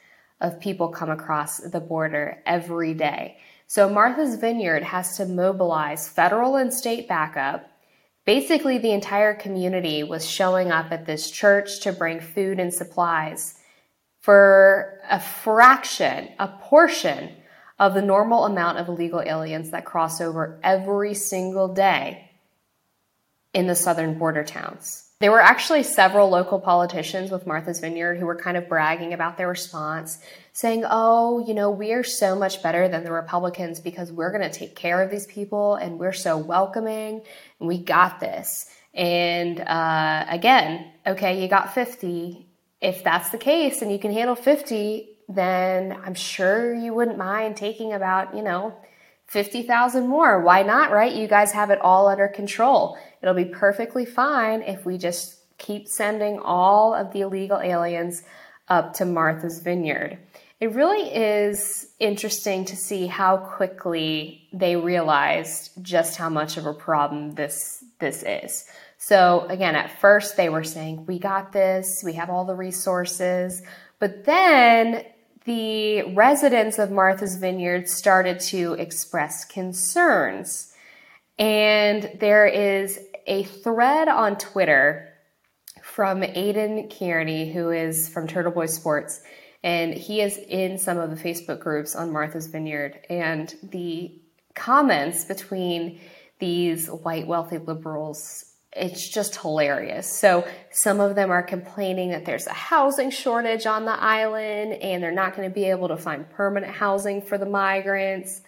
of 0.40 0.60
people 0.60 0.88
come 0.88 1.10
across 1.10 1.58
the 1.58 1.80
border 1.80 2.42
every 2.46 2.94
day. 2.94 3.38
So 3.68 3.88
Martha's 3.88 4.34
Vineyard 4.34 4.82
has 4.82 5.16
to 5.18 5.26
mobilize 5.26 6.08
federal 6.08 6.56
and 6.56 6.74
state 6.74 7.06
backup. 7.06 7.70
Basically, 8.24 8.78
the 8.78 8.92
entire 8.92 9.34
community 9.34 10.02
was 10.02 10.28
showing 10.28 10.72
up 10.72 10.90
at 10.90 11.06
this 11.06 11.30
church 11.30 11.80
to 11.80 11.92
bring 11.92 12.20
food 12.20 12.58
and 12.58 12.74
supplies 12.74 13.54
for 14.20 15.00
a 15.08 15.20
fraction, 15.20 16.28
a 16.38 16.48
portion 16.48 17.30
of 17.80 17.94
the 17.94 18.02
normal 18.02 18.44
amount 18.44 18.76
of 18.76 18.88
illegal 18.88 19.22
aliens 19.22 19.70
that 19.70 19.86
cross 19.86 20.20
over 20.20 20.60
every 20.62 21.14
single 21.14 21.66
day 21.66 22.30
in 23.54 23.66
the 23.66 23.74
southern 23.74 24.18
border 24.18 24.44
towns. 24.44 25.06
There 25.20 25.32
were 25.32 25.40
actually 25.40 25.82
several 25.82 26.28
local 26.28 26.60
politicians 26.60 27.30
with 27.30 27.46
Martha's 27.46 27.80
Vineyard 27.80 28.18
who 28.18 28.26
were 28.26 28.36
kind 28.36 28.56
of 28.56 28.68
bragging 28.68 29.14
about 29.14 29.38
their 29.38 29.48
response, 29.48 30.18
saying, 30.52 30.84
Oh, 30.88 31.44
you 31.46 31.54
know, 31.54 31.70
we 31.70 31.92
are 31.92 32.04
so 32.04 32.36
much 32.36 32.62
better 32.62 32.86
than 32.86 33.02
the 33.02 33.12
Republicans 33.12 33.80
because 33.80 34.12
we're 34.12 34.30
going 34.30 34.48
to 34.48 34.56
take 34.56 34.76
care 34.76 35.02
of 35.02 35.10
these 35.10 35.26
people 35.26 35.74
and 35.74 35.98
we're 35.98 36.12
so 36.12 36.36
welcoming 36.36 37.22
and 37.58 37.68
we 37.68 37.78
got 37.78 38.20
this. 38.20 38.70
And 38.92 39.60
uh, 39.60 40.26
again, 40.28 40.90
okay, 41.06 41.42
you 41.42 41.48
got 41.48 41.74
50. 41.74 42.46
If 42.80 43.04
that's 43.04 43.30
the 43.30 43.38
case 43.38 43.82
and 43.82 43.90
you 43.90 43.98
can 43.98 44.12
handle 44.12 44.36
50, 44.36 45.08
then 45.34 45.96
I'm 46.04 46.14
sure 46.14 46.74
you 46.74 46.92
wouldn't 46.92 47.18
mind 47.18 47.56
taking 47.56 47.92
about, 47.92 48.36
you 48.36 48.42
know, 48.42 48.74
50,000 49.28 50.08
more. 50.08 50.42
Why 50.42 50.62
not, 50.62 50.90
right? 50.90 51.14
You 51.14 51.28
guys 51.28 51.52
have 51.52 51.70
it 51.70 51.80
all 51.80 52.08
under 52.08 52.26
control. 52.26 52.98
It'll 53.22 53.34
be 53.34 53.44
perfectly 53.44 54.04
fine 54.04 54.62
if 54.62 54.84
we 54.84 54.98
just 54.98 55.36
keep 55.56 55.86
sending 55.86 56.40
all 56.40 56.94
of 56.94 57.12
the 57.12 57.20
illegal 57.20 57.60
aliens 57.60 58.24
up 58.68 58.94
to 58.94 59.04
Martha's 59.04 59.60
Vineyard. 59.62 60.18
It 60.58 60.74
really 60.74 61.14
is 61.14 61.86
interesting 62.00 62.64
to 62.66 62.76
see 62.76 63.06
how 63.06 63.36
quickly 63.36 64.48
they 64.52 64.76
realized 64.76 65.70
just 65.80 66.16
how 66.16 66.28
much 66.28 66.56
of 66.56 66.66
a 66.66 66.74
problem 66.74 67.30
this 67.32 67.84
this 67.98 68.22
is. 68.22 68.66
So 68.98 69.46
again, 69.48 69.74
at 69.74 69.98
first 70.00 70.36
they 70.36 70.48
were 70.48 70.64
saying, 70.64 71.06
"We 71.06 71.18
got 71.18 71.52
this. 71.52 72.02
We 72.04 72.14
have 72.14 72.30
all 72.30 72.44
the 72.44 72.54
resources." 72.54 73.62
But 73.98 74.24
then 74.24 75.04
the 75.44 76.02
residents 76.14 76.78
of 76.78 76.90
Martha's 76.90 77.36
Vineyard 77.36 77.88
started 77.88 78.40
to 78.40 78.74
express 78.74 79.44
concerns. 79.44 80.72
And 81.38 82.10
there 82.20 82.46
is 82.46 82.98
a 83.26 83.44
thread 83.44 84.08
on 84.08 84.36
Twitter 84.36 85.08
from 85.82 86.22
Aidan 86.22 86.88
Kearney, 86.90 87.52
who 87.52 87.70
is 87.70 88.08
from 88.08 88.26
Turtle 88.26 88.52
Boy 88.52 88.66
Sports, 88.66 89.22
and 89.62 89.94
he 89.94 90.20
is 90.20 90.36
in 90.36 90.78
some 90.78 90.98
of 90.98 91.10
the 91.10 91.16
Facebook 91.16 91.60
groups 91.60 91.94
on 91.96 92.12
Martha's 92.12 92.46
Vineyard. 92.46 93.00
And 93.08 93.54
the 93.62 94.20
comments 94.54 95.24
between 95.24 96.00
these 96.38 96.88
white 96.88 97.26
wealthy 97.26 97.58
liberals 97.58 98.49
it's 98.72 99.08
just 99.08 99.36
hilarious. 99.36 100.06
So 100.10 100.46
some 100.70 101.00
of 101.00 101.16
them 101.16 101.30
are 101.30 101.42
complaining 101.42 102.10
that 102.10 102.24
there's 102.24 102.46
a 102.46 102.52
housing 102.52 103.10
shortage 103.10 103.66
on 103.66 103.84
the 103.84 104.00
island 104.00 104.74
and 104.74 105.02
they're 105.02 105.10
not 105.10 105.36
going 105.36 105.48
to 105.48 105.54
be 105.54 105.64
able 105.64 105.88
to 105.88 105.96
find 105.96 106.28
permanent 106.30 106.72
housing 106.72 107.20
for 107.20 107.36
the 107.36 107.46
migrants. 107.46 108.42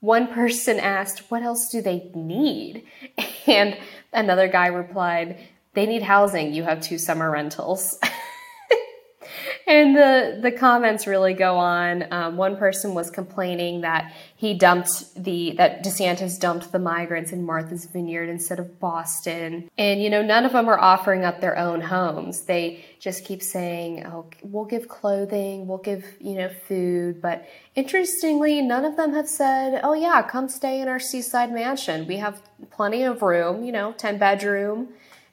One 0.00 0.28
person 0.28 0.78
asked, 0.78 1.30
What 1.30 1.42
else 1.42 1.68
do 1.70 1.80
they 1.80 2.10
need? 2.14 2.84
And 3.46 3.76
another 4.10 4.48
guy 4.48 4.68
replied, 4.68 5.38
They 5.74 5.84
need 5.84 6.02
housing. 6.02 6.54
You 6.54 6.62
have 6.62 6.80
two 6.80 6.96
summer 6.96 7.30
rentals. 7.30 7.98
and 9.66 9.94
the 9.94 10.38
the 10.42 10.52
comments 10.52 11.06
really 11.06 11.34
go 11.34 11.56
on. 11.56 12.10
Um, 12.10 12.36
one 12.36 12.56
person 12.56 12.94
was 12.94 13.10
complaining 13.10 13.82
that 13.82 14.14
he 14.44 14.52
dumped 14.52 15.14
the 15.14 15.52
that 15.52 15.82
DeSantis 15.82 16.38
dumped 16.38 16.70
the 16.70 16.78
migrants 16.78 17.32
in 17.32 17.46
Martha's 17.46 17.86
Vineyard 17.86 18.28
instead 18.28 18.58
of 18.58 18.78
Boston, 18.78 19.70
and 19.78 20.02
you 20.02 20.10
know 20.10 20.20
none 20.20 20.44
of 20.44 20.52
them 20.52 20.68
are 20.68 20.78
offering 20.78 21.24
up 21.24 21.40
their 21.40 21.56
own 21.56 21.80
homes. 21.80 22.42
They 22.42 22.84
just 23.00 23.24
keep 23.24 23.42
saying, 23.42 24.04
"Oh, 24.04 24.26
we'll 24.42 24.66
give 24.66 24.86
clothing, 24.86 25.66
we'll 25.66 25.78
give 25.78 26.04
you 26.20 26.34
know 26.34 26.50
food," 26.68 27.22
but 27.22 27.46
interestingly, 27.74 28.60
none 28.60 28.84
of 28.84 28.98
them 28.98 29.14
have 29.14 29.28
said, 29.28 29.80
"Oh 29.82 29.94
yeah, 29.94 30.20
come 30.20 30.50
stay 30.50 30.82
in 30.82 30.88
our 30.88 31.00
seaside 31.00 31.50
mansion. 31.50 32.06
We 32.06 32.18
have 32.18 32.42
plenty 32.70 33.02
of 33.02 33.22
room. 33.22 33.64
You 33.64 33.72
know, 33.72 33.92
ten 33.92 34.18
bedroom." 34.18 34.88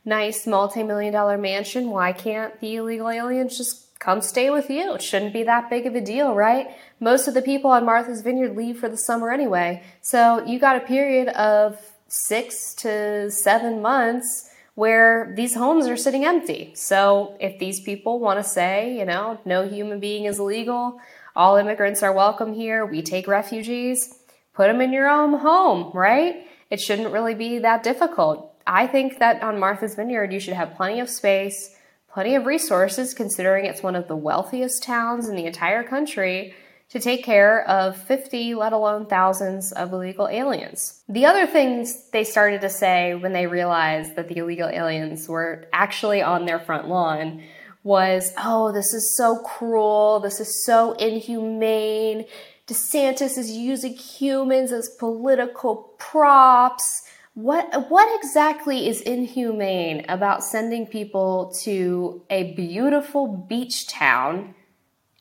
Nice 0.06 0.48
multi 0.48 0.84
million 0.84 1.12
dollar 1.12 1.38
mansion. 1.38 1.90
Why 1.90 2.14
can't 2.14 2.58
the 2.62 2.78
illegal 2.78 3.10
aliens 3.10 3.58
just 3.58 3.91
come 4.02 4.20
stay 4.20 4.50
with 4.50 4.70
you. 4.70 4.96
It 4.96 5.02
shouldn't 5.02 5.32
be 5.32 5.44
that 5.44 5.70
big 5.70 5.86
of 5.86 5.96
a 5.96 6.02
deal, 6.02 6.34
right? 6.34 6.68
Most 7.00 7.28
of 7.28 7.36
the 7.36 7.42
people 7.42 7.70
on 7.70 7.86
Martha's 7.86 8.22
Vineyard 8.22 8.58
leave 8.58 8.80
for 8.80 8.90
the 8.90 8.98
summer 8.98 9.32
anyway. 9.32 9.84
So 10.02 10.44
you 10.46 10.60
got 10.60 10.76
a 10.76 10.86
period 10.86 11.30
of 11.30 11.78
six 12.08 12.74
to 12.76 13.30
seven 13.30 13.82
months 13.82 14.50
where 14.74 15.34
these 15.38 15.54
homes 15.54 15.88
are 15.88 15.96
sitting 15.96 16.26
empty. 16.26 16.72
So 16.74 17.38
if 17.40 17.60
these 17.60 17.80
people 17.80 18.20
want 18.20 18.40
to 18.40 18.44
say, 18.44 18.98
you 18.98 19.06
know, 19.06 19.40
no 19.46 19.68
human 19.68 20.00
being 20.00 20.26
is 20.26 20.40
illegal, 20.40 21.00
all 21.36 21.58
immigrants 21.58 22.02
are 22.02 22.12
welcome 22.12 22.54
here, 22.54 22.86
we 22.86 23.04
take 23.04 23.28
refugees, 23.28 24.16
put 24.54 24.68
them 24.68 24.82
in 24.82 24.92
your 24.92 25.08
own 25.08 25.38
home, 25.40 25.92
right? 25.94 26.48
It 26.72 26.82
shouldn't 26.82 27.14
really 27.14 27.36
be 27.36 27.60
that 27.60 27.84
difficult. 27.84 28.52
I 28.66 28.88
think 28.88 29.20
that 29.20 29.44
on 29.44 29.60
Martha's 29.60 29.94
Vineyard, 29.94 30.34
you 30.34 30.40
should 30.40 30.56
have 30.56 30.76
plenty 30.76 31.00
of 31.00 31.10
space 31.10 31.76
plenty 32.14 32.36
of 32.36 32.46
resources 32.46 33.14
considering 33.14 33.66
it's 33.66 33.84
one 33.84 33.96
of 33.96 34.08
the 34.08 34.16
wealthiest 34.16 34.84
towns 34.84 35.28
in 35.28 35.36
the 35.36 35.46
entire 35.46 35.84
country 35.84 36.54
to 36.90 37.00
take 37.00 37.24
care 37.24 37.66
of 37.70 37.96
50, 37.96 38.54
let 38.56 38.74
alone 38.74 39.06
thousands 39.06 39.72
of 39.72 39.94
illegal 39.94 40.28
aliens. 40.28 41.04
The 41.08 41.26
other 41.26 41.48
things 41.48 42.10
they 42.10 42.26
started 42.26 42.60
to 42.62 42.70
say 42.70 43.16
when 43.16 43.32
they 43.32 43.48
realized 43.48 44.18
that 44.18 44.28
the 44.28 44.40
illegal 44.40 44.68
aliens 44.68 45.30
were 45.30 45.68
actually 45.72 46.22
on 46.22 46.46
their 46.46 46.60
front 46.60 46.90
lawn 46.90 47.44
was, 47.84 48.34
oh, 48.38 48.74
this 48.74 48.94
is 48.94 49.16
so 49.16 49.40
cruel. 49.40 50.20
This 50.20 50.42
is 50.42 50.66
so 50.66 50.92
inhumane. 50.94 52.26
DeSantis 52.68 53.38
is 53.38 53.52
using 53.52 53.94
humans 53.94 54.74
as 54.74 54.90
political 55.00 55.94
props. 55.98 57.04
What 57.34 57.90
what 57.90 58.14
exactly 58.22 58.90
is 58.90 59.00
inhumane 59.00 60.06
about 60.10 60.44
sending 60.44 60.86
people 60.86 61.54
to 61.64 62.24
a 62.30 62.54
beautiful 62.54 63.28
beach 63.28 63.88
town, 63.88 64.54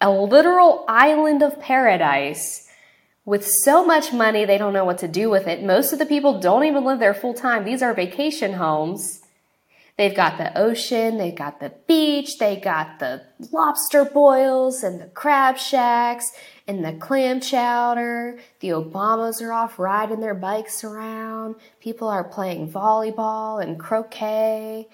a 0.00 0.10
literal 0.10 0.84
island 0.88 1.42
of 1.44 1.60
paradise, 1.60 2.68
with 3.24 3.46
so 3.46 3.86
much 3.86 4.12
money 4.12 4.44
they 4.44 4.58
don't 4.58 4.72
know 4.72 4.84
what 4.84 4.98
to 4.98 5.08
do 5.08 5.30
with 5.30 5.46
it? 5.46 5.62
Most 5.62 5.92
of 5.92 6.00
the 6.00 6.06
people 6.06 6.40
don't 6.40 6.64
even 6.64 6.84
live 6.84 6.98
there 6.98 7.14
full 7.14 7.34
time. 7.34 7.64
These 7.64 7.80
are 7.82 7.94
vacation 7.94 8.54
homes. 8.54 9.19
They've 10.00 10.16
got 10.16 10.38
the 10.38 10.56
ocean, 10.56 11.18
they've 11.18 11.36
got 11.36 11.60
the 11.60 11.74
beach, 11.86 12.38
they 12.38 12.56
got 12.56 13.00
the 13.00 13.20
lobster 13.52 14.02
boils 14.02 14.82
and 14.82 14.98
the 14.98 15.08
crab 15.08 15.58
shacks 15.58 16.32
and 16.66 16.82
the 16.82 16.94
clam 16.94 17.38
chowder. 17.42 18.38
The 18.60 18.70
Obamas 18.70 19.42
are 19.42 19.52
off 19.52 19.78
riding 19.78 20.20
their 20.20 20.32
bikes 20.32 20.84
around. 20.84 21.56
People 21.80 22.08
are 22.08 22.24
playing 22.24 22.72
volleyball 22.72 23.62
and 23.62 23.78
croquet. 23.78 24.88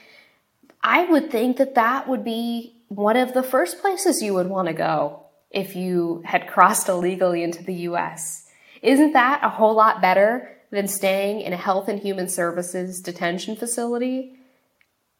I 0.82 1.04
would 1.04 1.30
think 1.30 1.58
that 1.58 1.76
that 1.76 2.08
would 2.08 2.24
be 2.24 2.74
one 2.88 3.16
of 3.16 3.32
the 3.32 3.44
first 3.44 3.80
places 3.80 4.20
you 4.20 4.34
would 4.34 4.48
want 4.48 4.66
to 4.66 4.74
go 4.74 5.20
if 5.52 5.76
you 5.76 6.22
had 6.24 6.48
crossed 6.48 6.88
illegally 6.88 7.44
into 7.44 7.62
the 7.62 7.74
US. 7.90 8.50
Isn't 8.82 9.12
that 9.12 9.38
a 9.44 9.50
whole 9.50 9.76
lot 9.76 10.02
better 10.02 10.50
than 10.72 10.88
staying 10.88 11.42
in 11.42 11.52
a 11.52 11.56
health 11.56 11.86
and 11.86 12.00
human 12.00 12.28
services 12.28 13.00
detention 13.00 13.54
facility? 13.54 14.32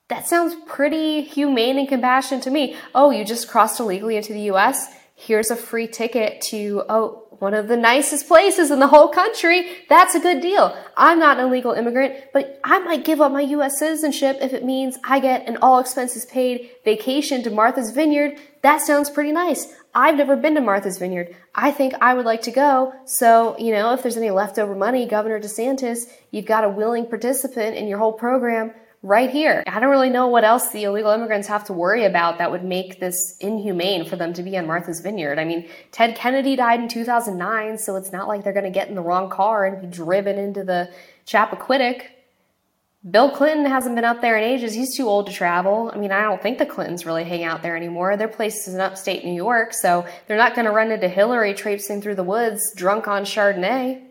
That 0.09 0.29
sounds 0.29 0.55
pretty 0.67 1.23
humane 1.23 1.79
and 1.79 1.89
compassionate 1.89 2.45
to 2.45 2.51
me. 2.51 2.77
Oh, 2.95 3.11
you 3.11 3.25
just 3.25 3.49
crossed 3.49 3.81
illegally 3.81 4.17
into 4.17 4.33
the 4.33 4.53
US? 4.53 4.87
Here's 5.17 5.51
a 5.51 5.57
free 5.57 5.89
ticket 5.89 6.41
to, 6.43 6.85
oh, 6.89 7.27
one 7.39 7.55
of 7.55 7.69
the 7.69 7.77
nicest 7.77 8.29
places 8.29 8.71
in 8.71 8.79
the 8.79 8.87
whole 8.87 9.09
country. 9.09 9.67
That's 9.89 10.15
a 10.15 10.21
good 10.21 10.41
deal. 10.41 10.77
I'm 10.97 11.19
not 11.19 11.39
an 11.39 11.47
illegal 11.47 11.73
immigrant, 11.73 12.15
but 12.33 12.61
I 12.65 12.79
might 12.79 13.05
give 13.05 13.21
up 13.21 13.33
my 13.33 13.41
US 13.41 13.79
citizenship 13.79 14.39
if 14.41 14.53
it 14.53 14.65
means 14.65 14.97
I 15.05 15.19
get 15.19 15.49
an 15.49 15.59
all 15.59 15.81
expenses 15.81 16.25
paid 16.25 16.71
vacation 16.85 17.43
to 17.43 17.51
Martha's 17.51 17.91
Vineyard. 17.91 18.39
That 18.63 18.81
sounds 18.83 19.11
pretty 19.11 19.33
nice. 19.33 19.75
I've 19.95 20.17
never 20.17 20.37
been 20.37 20.55
to 20.55 20.61
Martha's 20.61 20.99
Vineyard. 20.99 21.35
I 21.55 21.73
think 21.73 21.95
I 22.01 22.15
would 22.15 22.27
like 22.27 22.43
to 22.43 22.51
go. 22.51 22.93
So, 23.07 23.57
you 23.59 23.73
know, 23.73 23.93
if 23.93 24.03
there's 24.03 24.17
any 24.17 24.31
leftover 24.31 24.75
money, 24.75 25.07
Governor 25.07 25.41
DeSantis, 25.41 26.05
you've 26.31 26.47
got 26.47 26.65
a 26.65 26.69
willing 26.69 27.07
participant 27.07 27.77
in 27.77 27.89
your 27.89 27.99
whole 27.99 28.13
program 28.13 28.73
right 29.07 29.31
here. 29.31 29.63
I 29.69 29.79
don't 29.79 29.91
really 29.91 30.11
know 30.11 30.27
what 30.27 30.43
else 30.43 30.71
the 30.71 30.83
illegal 30.83 31.13
immigrants 31.13 31.47
have 31.47 31.65
to 31.67 31.73
worry 31.73 32.05
about 32.05 32.39
that 32.39 32.51
would 32.51 32.65
make 32.65 32.99
this 32.99 33.37
inhumane 33.39 34.05
for 34.05 34.17
them 34.17 34.33
to 34.33 34.43
be 34.43 34.59
on 34.59 34.67
Martha's 34.67 35.01
Vineyard. 35.01 35.39
I 35.39 35.45
mean, 35.45 35.69
Ted 35.93 36.17
Kennedy 36.17 36.57
died 36.57 36.81
in 36.81 36.89
2009, 36.89 37.79
so 37.79 37.95
it's 37.95 38.11
not 38.11 38.27
like 38.27 38.43
they're 38.43 38.53
going 38.53 38.65
to 38.65 38.71
get 38.71 38.89
in 38.89 38.97
the 38.97 39.03
wrong 39.03 39.31
car 39.31 39.65
and 39.65 39.81
be 39.81 39.87
driven 39.87 40.39
into 40.39 40.65
the 40.65 40.91
Chappaquiddick. 41.25 42.03
Bill 43.09 43.31
Clinton 43.31 43.67
hasn't 43.67 43.95
been 43.95 44.05
up 44.05 44.21
there 44.21 44.37
in 44.37 44.43
ages. 44.43 44.75
He's 44.75 44.97
too 44.97 45.07
old 45.07 45.29
to 45.29 45.33
travel. 45.33 45.93
I 45.95 45.99
mean, 45.99 46.11
I 46.11 46.23
don't 46.23 46.43
think 46.43 46.59
the 46.59 46.67
Clintons 46.67 47.07
really 47.07 47.23
hang 47.23 47.45
out 47.45 47.63
there 47.63 47.77
anymore. 47.77 48.17
Their 48.17 48.27
place 48.27 48.67
is 48.67 48.75
in 48.75 48.81
upstate 48.81 49.25
New 49.25 49.35
York, 49.35 49.73
so 49.73 50.05
they're 50.27 50.37
not 50.37 50.57
going 50.57 50.65
to 50.65 50.73
run 50.73 50.91
into 50.91 51.09
Hillary 51.09 51.55
traipsing 51.55 52.03
through 52.03 52.17
the 52.17 52.25
woods 52.25 52.73
drunk 52.75 53.07
on 53.07 53.25
Chardonnay. 53.25 54.03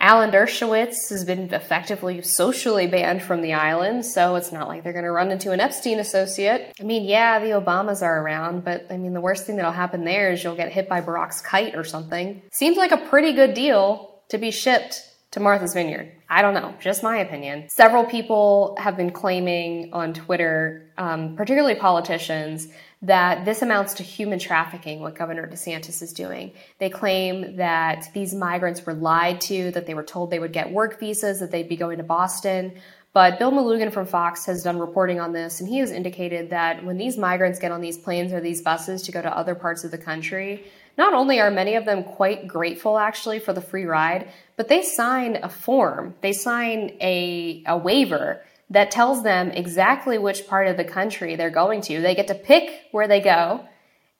Alan 0.00 0.30
Dershowitz 0.30 1.10
has 1.10 1.24
been 1.24 1.52
effectively 1.52 2.22
socially 2.22 2.86
banned 2.86 3.20
from 3.22 3.42
the 3.42 3.52
island, 3.52 4.06
so 4.06 4.36
it's 4.36 4.52
not 4.52 4.68
like 4.68 4.84
they're 4.84 4.92
going 4.92 5.04
to 5.04 5.10
run 5.10 5.32
into 5.32 5.50
an 5.50 5.58
Epstein 5.58 5.98
associate. 5.98 6.72
I 6.80 6.84
mean, 6.84 7.04
yeah, 7.04 7.40
the 7.40 7.50
Obamas 7.50 8.00
are 8.00 8.22
around, 8.22 8.64
but 8.64 8.86
I 8.90 8.96
mean, 8.96 9.12
the 9.12 9.20
worst 9.20 9.44
thing 9.44 9.56
that'll 9.56 9.72
happen 9.72 10.04
there 10.04 10.30
is 10.30 10.44
you'll 10.44 10.54
get 10.54 10.70
hit 10.70 10.88
by 10.88 11.00
Barack's 11.00 11.40
kite 11.40 11.74
or 11.74 11.82
something. 11.82 12.42
Seems 12.52 12.76
like 12.76 12.92
a 12.92 12.96
pretty 12.96 13.32
good 13.32 13.54
deal 13.54 14.20
to 14.28 14.38
be 14.38 14.52
shipped 14.52 15.02
to 15.32 15.40
Martha's 15.40 15.74
Vineyard. 15.74 16.12
I 16.30 16.42
don't 16.42 16.52
know, 16.52 16.74
just 16.78 17.02
my 17.02 17.18
opinion. 17.18 17.70
Several 17.70 18.04
people 18.04 18.76
have 18.78 18.98
been 18.98 19.12
claiming 19.12 19.94
on 19.94 20.12
Twitter, 20.12 20.92
um, 20.98 21.36
particularly 21.36 21.74
politicians, 21.74 22.68
that 23.00 23.46
this 23.46 23.62
amounts 23.62 23.94
to 23.94 24.02
human 24.02 24.38
trafficking, 24.38 25.00
what 25.00 25.14
Governor 25.14 25.46
DeSantis 25.46 26.02
is 26.02 26.12
doing. 26.12 26.52
They 26.78 26.90
claim 26.90 27.56
that 27.56 28.10
these 28.12 28.34
migrants 28.34 28.84
were 28.84 28.92
lied 28.92 29.40
to, 29.42 29.70
that 29.70 29.86
they 29.86 29.94
were 29.94 30.02
told 30.02 30.30
they 30.30 30.38
would 30.38 30.52
get 30.52 30.70
work 30.70 31.00
visas, 31.00 31.40
that 31.40 31.50
they'd 31.50 31.68
be 31.68 31.76
going 31.76 31.96
to 31.96 32.04
Boston. 32.04 32.72
But 33.14 33.38
Bill 33.38 33.50
Melugin 33.50 33.90
from 33.90 34.06
Fox 34.06 34.44
has 34.46 34.62
done 34.62 34.78
reporting 34.78 35.20
on 35.20 35.32
this, 35.32 35.60
and 35.60 35.68
he 35.68 35.78
has 35.78 35.90
indicated 35.92 36.50
that 36.50 36.84
when 36.84 36.98
these 36.98 37.16
migrants 37.16 37.58
get 37.58 37.72
on 37.72 37.80
these 37.80 37.96
planes 37.96 38.34
or 38.34 38.40
these 38.40 38.60
buses 38.60 39.02
to 39.04 39.12
go 39.12 39.22
to 39.22 39.34
other 39.34 39.54
parts 39.54 39.82
of 39.82 39.90
the 39.90 39.98
country, 39.98 40.64
not 40.98 41.14
only 41.14 41.40
are 41.40 41.50
many 41.50 41.76
of 41.76 41.84
them 41.84 42.04
quite 42.04 42.48
grateful 42.48 42.98
actually 42.98 43.38
for 43.38 43.52
the 43.52 43.60
free 43.60 43.84
ride, 43.84 44.28
but 44.56 44.68
they 44.68 44.82
sign 44.82 45.38
a 45.42 45.48
form, 45.48 46.14
they 46.20 46.32
sign 46.32 46.96
a, 47.00 47.62
a 47.66 47.78
waiver 47.78 48.42
that 48.70 48.90
tells 48.90 49.22
them 49.22 49.50
exactly 49.52 50.18
which 50.18 50.46
part 50.46 50.66
of 50.66 50.76
the 50.76 50.84
country 50.84 51.36
they're 51.36 51.48
going 51.48 51.80
to. 51.82 52.02
They 52.02 52.14
get 52.14 52.26
to 52.26 52.34
pick 52.34 52.88
where 52.90 53.08
they 53.08 53.20
go, 53.20 53.64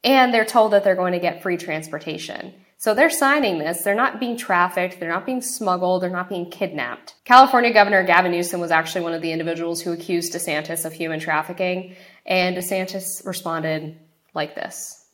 and 0.02 0.32
they're 0.32 0.44
told 0.44 0.72
that 0.72 0.84
they're 0.84 0.94
going 0.94 1.12
to 1.12 1.18
get 1.18 1.42
free 1.42 1.58
transportation. 1.58 2.54
So 2.78 2.94
they're 2.94 3.10
signing 3.10 3.58
this. 3.58 3.82
They're 3.82 3.96
not 3.96 4.20
being 4.20 4.36
trafficked. 4.36 5.00
They're 5.00 5.10
not 5.10 5.26
being 5.26 5.42
smuggled. 5.42 6.00
They're 6.02 6.10
not 6.10 6.28
being 6.28 6.48
kidnapped. 6.48 7.14
California 7.24 7.72
Governor 7.72 8.04
Gavin 8.04 8.30
Newsom 8.30 8.60
was 8.60 8.70
actually 8.70 9.00
one 9.00 9.14
of 9.14 9.20
the 9.20 9.32
individuals 9.32 9.82
who 9.82 9.92
accused 9.92 10.32
DeSantis 10.32 10.84
of 10.84 10.92
human 10.92 11.18
trafficking. 11.18 11.96
And 12.24 12.56
DeSantis 12.56 13.26
responded 13.26 13.98
like 14.32 14.54
this. 14.54 15.04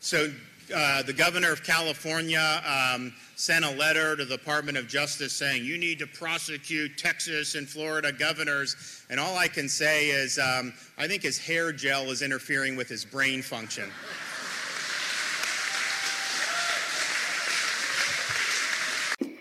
So 0.00 0.32
uh, 0.74 1.02
the 1.02 1.12
governor 1.12 1.52
of 1.52 1.62
California 1.62 2.62
um, 2.66 3.12
sent 3.36 3.64
a 3.64 3.70
letter 3.70 4.16
to 4.16 4.24
the 4.24 4.36
Department 4.36 4.78
of 4.78 4.86
Justice 4.86 5.32
saying 5.32 5.64
you 5.64 5.78
need 5.78 5.98
to 5.98 6.06
prosecute 6.06 6.96
Texas 6.96 7.54
and 7.54 7.68
Florida 7.68 8.12
governors. 8.12 9.04
And 9.10 9.18
all 9.18 9.36
I 9.36 9.48
can 9.48 9.68
say 9.68 10.10
is 10.10 10.38
um, 10.38 10.72
I 10.96 11.08
think 11.08 11.22
his 11.22 11.38
hair 11.38 11.72
gel 11.72 12.10
is 12.10 12.22
interfering 12.22 12.76
with 12.76 12.88
his 12.88 13.04
brain 13.04 13.42
function. 13.42 13.90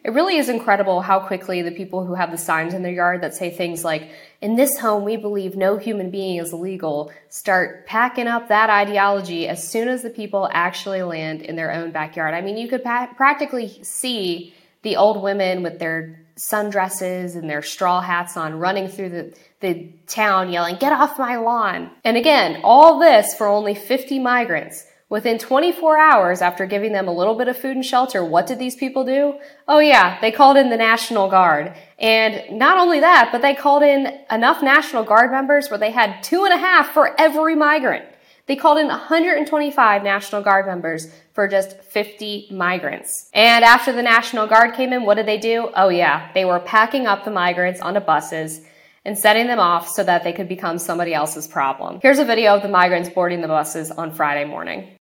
It 0.03 0.11
really 0.11 0.35
is 0.35 0.49
incredible 0.49 1.01
how 1.01 1.19
quickly 1.19 1.61
the 1.61 1.71
people 1.71 2.05
who 2.05 2.13
have 2.13 2.31
the 2.31 2.37
signs 2.37 2.73
in 2.73 2.83
their 2.83 2.91
yard 2.91 3.21
that 3.21 3.35
say 3.35 3.49
things 3.49 3.85
like, 3.85 4.09
in 4.41 4.57
this 4.57 4.77
home 4.77 5.05
we 5.05 5.15
believe 5.15 5.55
no 5.55 5.77
human 5.77 6.09
being 6.09 6.37
is 6.37 6.51
illegal, 6.51 7.11
start 7.29 7.85
packing 7.87 8.27
up 8.27 8.49
that 8.49 8.69
ideology 8.69 9.47
as 9.47 9.65
soon 9.65 9.87
as 9.87 10.03
the 10.03 10.09
people 10.09 10.49
actually 10.51 11.03
land 11.03 11.41
in 11.41 11.55
their 11.55 11.71
own 11.71 11.91
backyard. 11.91 12.33
I 12.33 12.41
mean, 12.41 12.57
you 12.57 12.67
could 12.67 12.83
pa- 12.83 13.13
practically 13.15 13.81
see 13.81 14.53
the 14.81 14.97
old 14.97 15.23
women 15.23 15.63
with 15.63 15.79
their 15.79 16.19
sundresses 16.35 17.37
and 17.37 17.49
their 17.49 17.61
straw 17.61 18.01
hats 18.01 18.35
on 18.35 18.59
running 18.59 18.89
through 18.89 19.09
the, 19.09 19.33
the 19.61 19.89
town 20.07 20.51
yelling, 20.51 20.75
get 20.75 20.91
off 20.91 21.17
my 21.17 21.37
lawn. 21.37 21.89
And 22.03 22.17
again, 22.17 22.59
all 22.65 22.99
this 22.99 23.33
for 23.35 23.47
only 23.47 23.75
50 23.75 24.19
migrants 24.19 24.85
Within 25.13 25.37
24 25.37 25.99
hours 25.99 26.41
after 26.41 26.65
giving 26.65 26.91
them 26.91 27.07
a 27.07 27.13
little 27.13 27.35
bit 27.35 27.47
of 27.47 27.55
food 27.55 27.75
and 27.75 27.85
shelter, 27.85 28.25
what 28.25 28.47
did 28.47 28.57
these 28.57 28.75
people 28.75 29.05
do? 29.05 29.35
Oh 29.67 29.77
yeah, 29.77 30.19
they 30.21 30.31
called 30.31 30.57
in 30.57 30.71
the 30.71 30.75
National 30.75 31.29
Guard. 31.29 31.75
And 31.99 32.57
not 32.57 32.79
only 32.79 32.99
that, 32.99 33.29
but 33.31 33.43
they 33.43 33.53
called 33.53 33.83
in 33.83 34.07
enough 34.31 34.63
National 34.63 35.03
Guard 35.03 35.29
members 35.29 35.69
where 35.69 35.77
they 35.77 35.91
had 35.91 36.23
two 36.23 36.45
and 36.45 36.51
a 36.51 36.57
half 36.57 36.89
for 36.95 37.13
every 37.21 37.53
migrant. 37.53 38.05
They 38.47 38.55
called 38.55 38.79
in 38.79 38.87
125 38.87 40.01
National 40.01 40.41
Guard 40.41 40.65
members 40.65 41.11
for 41.33 41.47
just 41.47 41.79
50 41.83 42.47
migrants. 42.49 43.29
And 43.35 43.63
after 43.63 43.93
the 43.93 44.01
National 44.01 44.47
Guard 44.47 44.73
came 44.73 44.93
in, 44.93 45.03
what 45.03 45.17
did 45.17 45.27
they 45.27 45.37
do? 45.37 45.69
Oh 45.75 45.89
yeah, 45.89 46.31
they 46.33 46.43
were 46.43 46.59
packing 46.59 47.05
up 47.05 47.23
the 47.23 47.29
migrants 47.29 47.81
onto 47.81 47.99
buses 47.99 48.61
and 49.05 49.17
setting 49.17 49.47
them 49.47 49.59
off 49.59 49.89
so 49.89 50.03
that 50.03 50.23
they 50.23 50.31
could 50.31 50.47
become 50.47 50.77
somebody 50.77 51.13
else's 51.13 51.47
problem. 51.47 51.99
Here's 52.01 52.19
a 52.19 52.25
video 52.25 52.55
of 52.55 52.61
the 52.61 52.69
migrants 52.69 53.09
boarding 53.09 53.41
the 53.41 53.47
buses 53.47 53.91
on 53.91 54.11
Friday 54.11 54.45
morning. 54.45 54.97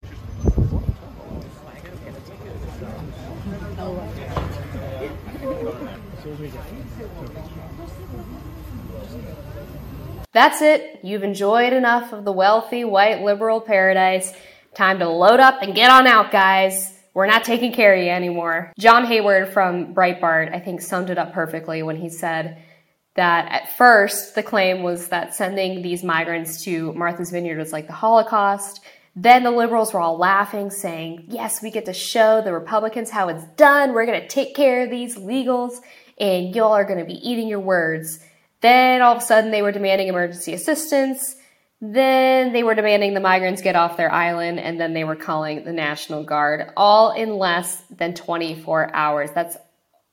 That's 10.32 10.62
it. 10.62 11.00
You've 11.02 11.24
enjoyed 11.24 11.74
enough 11.74 12.12
of 12.12 12.24
the 12.24 12.32
wealthy 12.32 12.84
white 12.84 13.22
liberal 13.22 13.60
paradise. 13.60 14.32
Time 14.74 14.98
to 15.00 15.08
load 15.08 15.40
up 15.40 15.60
and 15.60 15.74
get 15.74 15.90
on 15.90 16.06
out, 16.06 16.32
guys. 16.32 16.98
We're 17.12 17.26
not 17.26 17.44
taking 17.44 17.72
care 17.74 17.94
of 17.94 18.02
you 18.02 18.08
anymore. 18.08 18.72
John 18.78 19.04
Hayward 19.04 19.52
from 19.52 19.94
Breitbart, 19.94 20.54
I 20.54 20.58
think, 20.58 20.80
summed 20.80 21.10
it 21.10 21.18
up 21.18 21.34
perfectly 21.34 21.82
when 21.82 21.96
he 21.96 22.08
said 22.08 22.62
that 23.14 23.50
at 23.52 23.76
first 23.76 24.34
the 24.34 24.42
claim 24.42 24.82
was 24.82 25.08
that 25.08 25.34
sending 25.34 25.82
these 25.82 26.02
migrants 26.02 26.64
to 26.64 26.92
Martha's 26.94 27.30
Vineyard 27.30 27.58
was 27.58 27.72
like 27.72 27.86
the 27.86 27.92
Holocaust. 27.92 28.80
Then 29.14 29.42
the 29.42 29.50
liberals 29.50 29.92
were 29.92 30.00
all 30.00 30.16
laughing, 30.16 30.70
saying, 30.70 31.26
Yes, 31.28 31.62
we 31.62 31.70
get 31.70 31.84
to 31.84 31.92
show 31.92 32.40
the 32.40 32.52
Republicans 32.52 33.10
how 33.10 33.28
it's 33.28 33.44
done. 33.56 33.92
We're 33.92 34.06
going 34.06 34.22
to 34.22 34.28
take 34.28 34.54
care 34.54 34.84
of 34.84 34.90
these 34.90 35.16
legals, 35.16 35.74
and 36.18 36.54
y'all 36.54 36.72
are 36.72 36.84
going 36.84 36.98
to 36.98 37.04
be 37.04 37.28
eating 37.28 37.48
your 37.48 37.60
words. 37.60 38.20
Then 38.62 39.02
all 39.02 39.16
of 39.16 39.22
a 39.22 39.24
sudden 39.26 39.50
they 39.50 39.60
were 39.60 39.72
demanding 39.72 40.08
emergency 40.08 40.54
assistance. 40.54 41.36
Then 41.82 42.52
they 42.52 42.62
were 42.62 42.76
demanding 42.76 43.12
the 43.12 43.20
migrants 43.20 43.60
get 43.60 43.76
off 43.76 43.96
their 43.96 44.10
island, 44.10 44.60
and 44.60 44.80
then 44.80 44.94
they 44.94 45.04
were 45.04 45.16
calling 45.16 45.64
the 45.64 45.72
National 45.72 46.22
Guard, 46.22 46.72
all 46.76 47.10
in 47.10 47.36
less 47.36 47.82
than 47.90 48.14
24 48.14 48.94
hours. 48.94 49.30
That's 49.34 49.56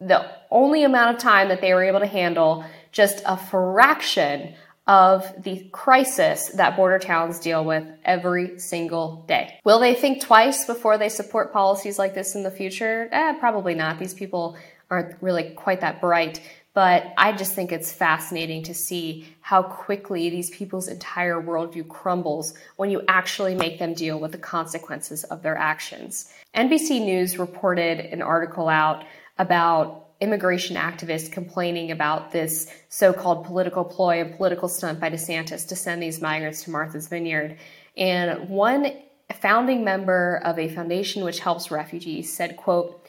the 0.02 0.26
only 0.50 0.84
amount 0.84 1.16
of 1.16 1.22
time 1.22 1.50
that 1.50 1.62
they 1.62 1.74
were 1.74 1.84
able 1.84 2.00
to 2.00 2.08
handle 2.08 2.66
just 2.92 3.22
a 3.26 3.38
fraction 3.38 4.56
of 4.88 5.32
the 5.44 5.70
crisis 5.72 6.50
that 6.50 6.76
border 6.76 6.98
towns 6.98 7.40
deal 7.40 7.64
with 7.64 7.86
every 8.04 8.58
single 8.60 9.24
day. 9.28 9.60
Will 9.64 9.80
they 9.80 9.94
think 9.94 10.22
twice 10.22 10.66
before 10.66 10.98
they 10.98 11.10
support 11.10 11.54
policies 11.54 12.00
like 12.00 12.16
this 12.16 12.34
in 12.34 12.42
the 12.42 12.50
future? 12.50 13.08
Eh, 13.12 13.34
probably 13.34 13.76
not. 13.76 14.00
These 14.00 14.16
people 14.16 14.58
aren't 14.90 15.16
really 15.22 15.52
quite 15.52 15.82
that 15.82 16.02
bright. 16.02 16.42
But 16.74 17.14
I 17.18 17.34
just 17.34 17.54
think 17.54 17.72
it's 17.72 17.92
fascinating 17.92 18.64
to 18.64 18.74
see 18.74 19.28
how 19.42 19.64
quickly 19.64 20.30
these 20.30 20.50
people's 20.50 20.88
entire 20.88 21.42
worldview 21.42 21.88
crumbles 21.88 22.54
when 22.78 22.90
you 22.90 23.02
actually 23.08 23.56
make 23.56 23.80
them 23.80 23.94
deal 23.94 24.20
with 24.20 24.32
the 24.32 24.38
consequences 24.38 25.24
of 25.26 25.42
their 25.42 25.58
actions. 25.58 26.32
NBC 26.56 27.04
News 27.04 27.38
reported 27.38 28.00
an 28.00 28.22
article 28.22 28.70
out 28.70 29.04
about 29.38 30.09
immigration 30.22 30.76
activists 30.76 31.32
complaining 31.32 31.92
about 31.92 32.32
this 32.32 32.72
so 32.90 33.14
called 33.14 33.46
political 33.46 33.86
ploy 33.86 34.22
and 34.22 34.36
political 34.36 34.68
stunt 34.68 35.00
by 35.00 35.10
DeSantis 35.10 35.68
to 35.68 35.76
send 35.76 36.04
these 36.04 36.22
migrants 36.22 36.64
to 36.64 36.72
Martha's 36.72 37.08
Vineyard. 37.08 37.58
And 37.96 38.50
one 38.50 38.92
founding 39.40 39.84
member 39.84 40.42
of 40.44 40.60
a 40.60 40.68
foundation 40.70 41.24
which 41.24 41.40
helps 41.40 41.72
refugees 41.72 42.34
said, 42.34 42.58
quote, 42.58 43.08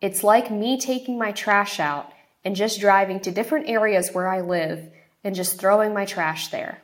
It's 0.00 0.24
like 0.24 0.50
me 0.50 0.80
taking 0.80 1.18
my 1.18 1.32
trash 1.32 1.78
out 1.78 2.10
and 2.44 2.56
just 2.56 2.80
driving 2.80 3.20
to 3.20 3.30
different 3.30 3.68
areas 3.68 4.10
where 4.12 4.28
I 4.28 4.40
live 4.40 4.88
and 5.24 5.34
just 5.34 5.60
throwing 5.60 5.92
my 5.92 6.04
trash 6.04 6.48
there. 6.48 6.80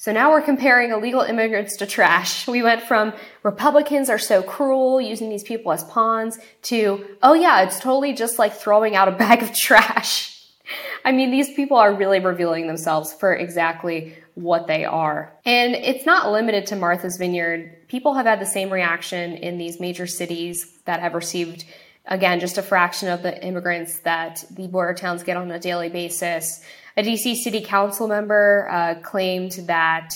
So 0.00 0.12
now 0.12 0.30
we're 0.30 0.40
comparing 0.40 0.92
illegal 0.92 1.20
immigrants 1.20 1.76
to 1.76 1.86
trash. 1.86 2.48
We 2.48 2.62
went 2.62 2.80
from 2.80 3.12
Republicans 3.42 4.08
are 4.08 4.16
so 4.16 4.42
cruel 4.42 4.98
using 4.98 5.28
these 5.28 5.42
people 5.42 5.72
as 5.72 5.84
pawns 5.84 6.38
to, 6.62 7.04
oh 7.22 7.34
yeah, 7.34 7.64
it's 7.64 7.78
totally 7.80 8.14
just 8.14 8.38
like 8.38 8.54
throwing 8.54 8.96
out 8.96 9.08
a 9.08 9.10
bag 9.12 9.42
of 9.42 9.54
trash. 9.54 10.42
I 11.04 11.12
mean, 11.12 11.30
these 11.30 11.52
people 11.52 11.76
are 11.76 11.92
really 11.92 12.18
revealing 12.18 12.66
themselves 12.66 13.12
for 13.12 13.34
exactly 13.34 14.14
what 14.36 14.66
they 14.66 14.86
are. 14.86 15.34
And 15.44 15.74
it's 15.74 16.06
not 16.06 16.32
limited 16.32 16.68
to 16.68 16.76
Martha's 16.76 17.18
Vineyard. 17.18 17.86
People 17.88 18.14
have 18.14 18.24
had 18.24 18.40
the 18.40 18.46
same 18.46 18.72
reaction 18.72 19.34
in 19.34 19.58
these 19.58 19.80
major 19.80 20.06
cities 20.06 20.78
that 20.86 21.00
have 21.00 21.12
received, 21.12 21.66
again, 22.06 22.40
just 22.40 22.56
a 22.56 22.62
fraction 22.62 23.10
of 23.10 23.22
the 23.22 23.44
immigrants 23.44 23.98
that 23.98 24.46
the 24.50 24.66
border 24.66 24.94
towns 24.94 25.24
get 25.24 25.36
on 25.36 25.50
a 25.50 25.60
daily 25.60 25.90
basis. 25.90 26.64
A 26.96 27.02
DC 27.02 27.36
city 27.36 27.60
council 27.62 28.08
member 28.08 28.68
uh, 28.70 28.94
claimed 29.02 29.52
that 29.66 30.14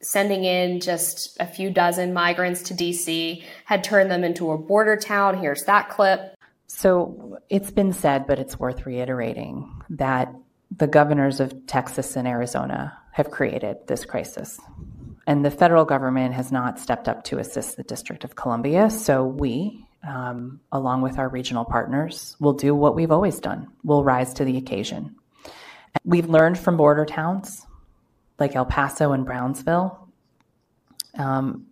sending 0.00 0.44
in 0.44 0.80
just 0.80 1.36
a 1.40 1.46
few 1.46 1.70
dozen 1.70 2.12
migrants 2.12 2.62
to 2.62 2.74
DC 2.74 3.42
had 3.64 3.82
turned 3.82 4.10
them 4.10 4.24
into 4.24 4.50
a 4.50 4.58
border 4.58 4.96
town. 4.96 5.38
Here's 5.38 5.64
that 5.64 5.88
clip. 5.88 6.34
So 6.66 7.38
it's 7.48 7.70
been 7.70 7.92
said, 7.92 8.26
but 8.26 8.38
it's 8.38 8.58
worth 8.58 8.86
reiterating 8.86 9.70
that 9.90 10.34
the 10.76 10.86
governors 10.86 11.40
of 11.40 11.66
Texas 11.66 12.16
and 12.16 12.26
Arizona 12.26 12.96
have 13.12 13.30
created 13.30 13.76
this 13.86 14.04
crisis. 14.04 14.60
And 15.26 15.44
the 15.44 15.50
federal 15.50 15.84
government 15.84 16.34
has 16.34 16.52
not 16.52 16.78
stepped 16.78 17.08
up 17.08 17.24
to 17.24 17.38
assist 17.38 17.76
the 17.76 17.82
District 17.82 18.24
of 18.24 18.34
Columbia. 18.34 18.90
So 18.90 19.24
we, 19.24 19.86
um, 20.06 20.60
along 20.72 21.02
with 21.02 21.18
our 21.18 21.28
regional 21.28 21.64
partners, 21.64 22.36
will 22.40 22.52
do 22.52 22.74
what 22.74 22.94
we've 22.94 23.12
always 23.12 23.38
done. 23.40 23.68
We'll 23.84 24.04
rise 24.04 24.34
to 24.34 24.44
the 24.44 24.56
occasion. 24.56 25.16
We've 26.04 26.28
learned 26.28 26.58
from 26.58 26.76
border 26.76 27.06
towns 27.06 27.66
like 28.38 28.54
El 28.54 28.66
Paso 28.66 29.12
and 29.12 29.24
Brownsville. 29.24 30.08
Um, 31.16 31.66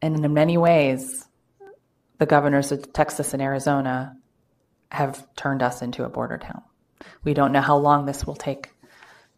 and 0.00 0.24
in 0.24 0.34
many 0.34 0.58
ways, 0.58 1.26
the 2.18 2.26
governors 2.26 2.72
of 2.72 2.92
Texas 2.92 3.32
and 3.32 3.42
Arizona 3.42 4.16
have 4.90 5.26
turned 5.34 5.62
us 5.62 5.80
into 5.80 6.04
a 6.04 6.08
border 6.08 6.38
town. 6.38 6.62
We 7.24 7.34
don't 7.34 7.52
know 7.52 7.60
how 7.60 7.76
long 7.78 8.04
this 8.04 8.26
will 8.26 8.36
take 8.36 8.70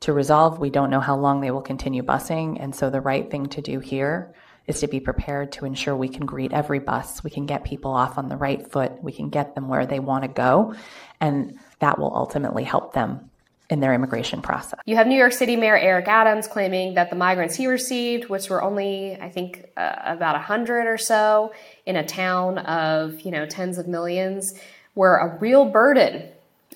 to 0.01 0.13
resolve. 0.13 0.59
We 0.59 0.71
don't 0.71 0.91
know 0.91 1.01
how 1.01 1.17
long 1.17 1.41
they 1.41 1.51
will 1.51 1.63
continue 1.63 2.03
busing. 2.03 2.57
And 2.61 2.75
so 2.75 2.91
the 2.91 3.01
right 3.01 3.31
thing 3.31 3.47
to 3.47 3.63
do 3.63 3.79
here 3.79 4.35
is 4.67 4.81
to 4.81 4.89
be 4.89 4.99
prepared 4.99 5.53
to 5.53 5.67
ensure 5.67 5.95
we 5.95 6.09
can 6.09 6.27
greet 6.27 6.53
every 6.53 6.79
bus. 6.79 7.23
We 7.23 7.31
can 7.31 7.47
get 7.47 7.65
people 7.65 7.93
off 7.93 8.19
on 8.19 8.29
the 8.29 8.37
right 8.37 8.71
foot. 8.71 9.03
We 9.03 9.13
can 9.13 9.29
get 9.29 9.55
them 9.55 9.69
where 9.69 9.87
they 9.87 10.01
want 10.01 10.23
to 10.25 10.29
go. 10.29 10.75
And 11.21 11.59
that 11.79 11.99
will 11.99 12.15
ultimately 12.15 12.65
help 12.65 12.93
them 12.95 13.31
in 13.71 13.81
their 13.81 13.95
immigration 13.95 14.43
process. 14.43 14.81
You 14.85 14.97
have 14.97 15.07
New 15.07 15.17
York 15.17 15.33
City 15.33 15.57
Mayor 15.57 15.77
Eric 15.77 16.07
Adams 16.07 16.47
claiming 16.47 16.95
that 16.95 17.11
the 17.11 17.17
migrants 17.17 17.55
he 17.55 17.67
received, 17.67 18.29
which 18.29 18.51
were 18.51 18.63
only, 18.63 19.17
I 19.17 19.31
think, 19.31 19.71
uh, 19.77 19.95
about 20.05 20.35
100 20.35 20.87
or 20.87 20.99
so 20.99 21.53
in 21.87 21.97
a 21.97 22.05
town 22.05 22.59
of, 22.59 23.21
you 23.23 23.31
know, 23.31 23.47
tens 23.47 23.79
of 23.79 23.89
millions, 23.89 24.55
were 24.95 25.17
a 25.17 25.39
real 25.39 25.65
burden 25.65 26.29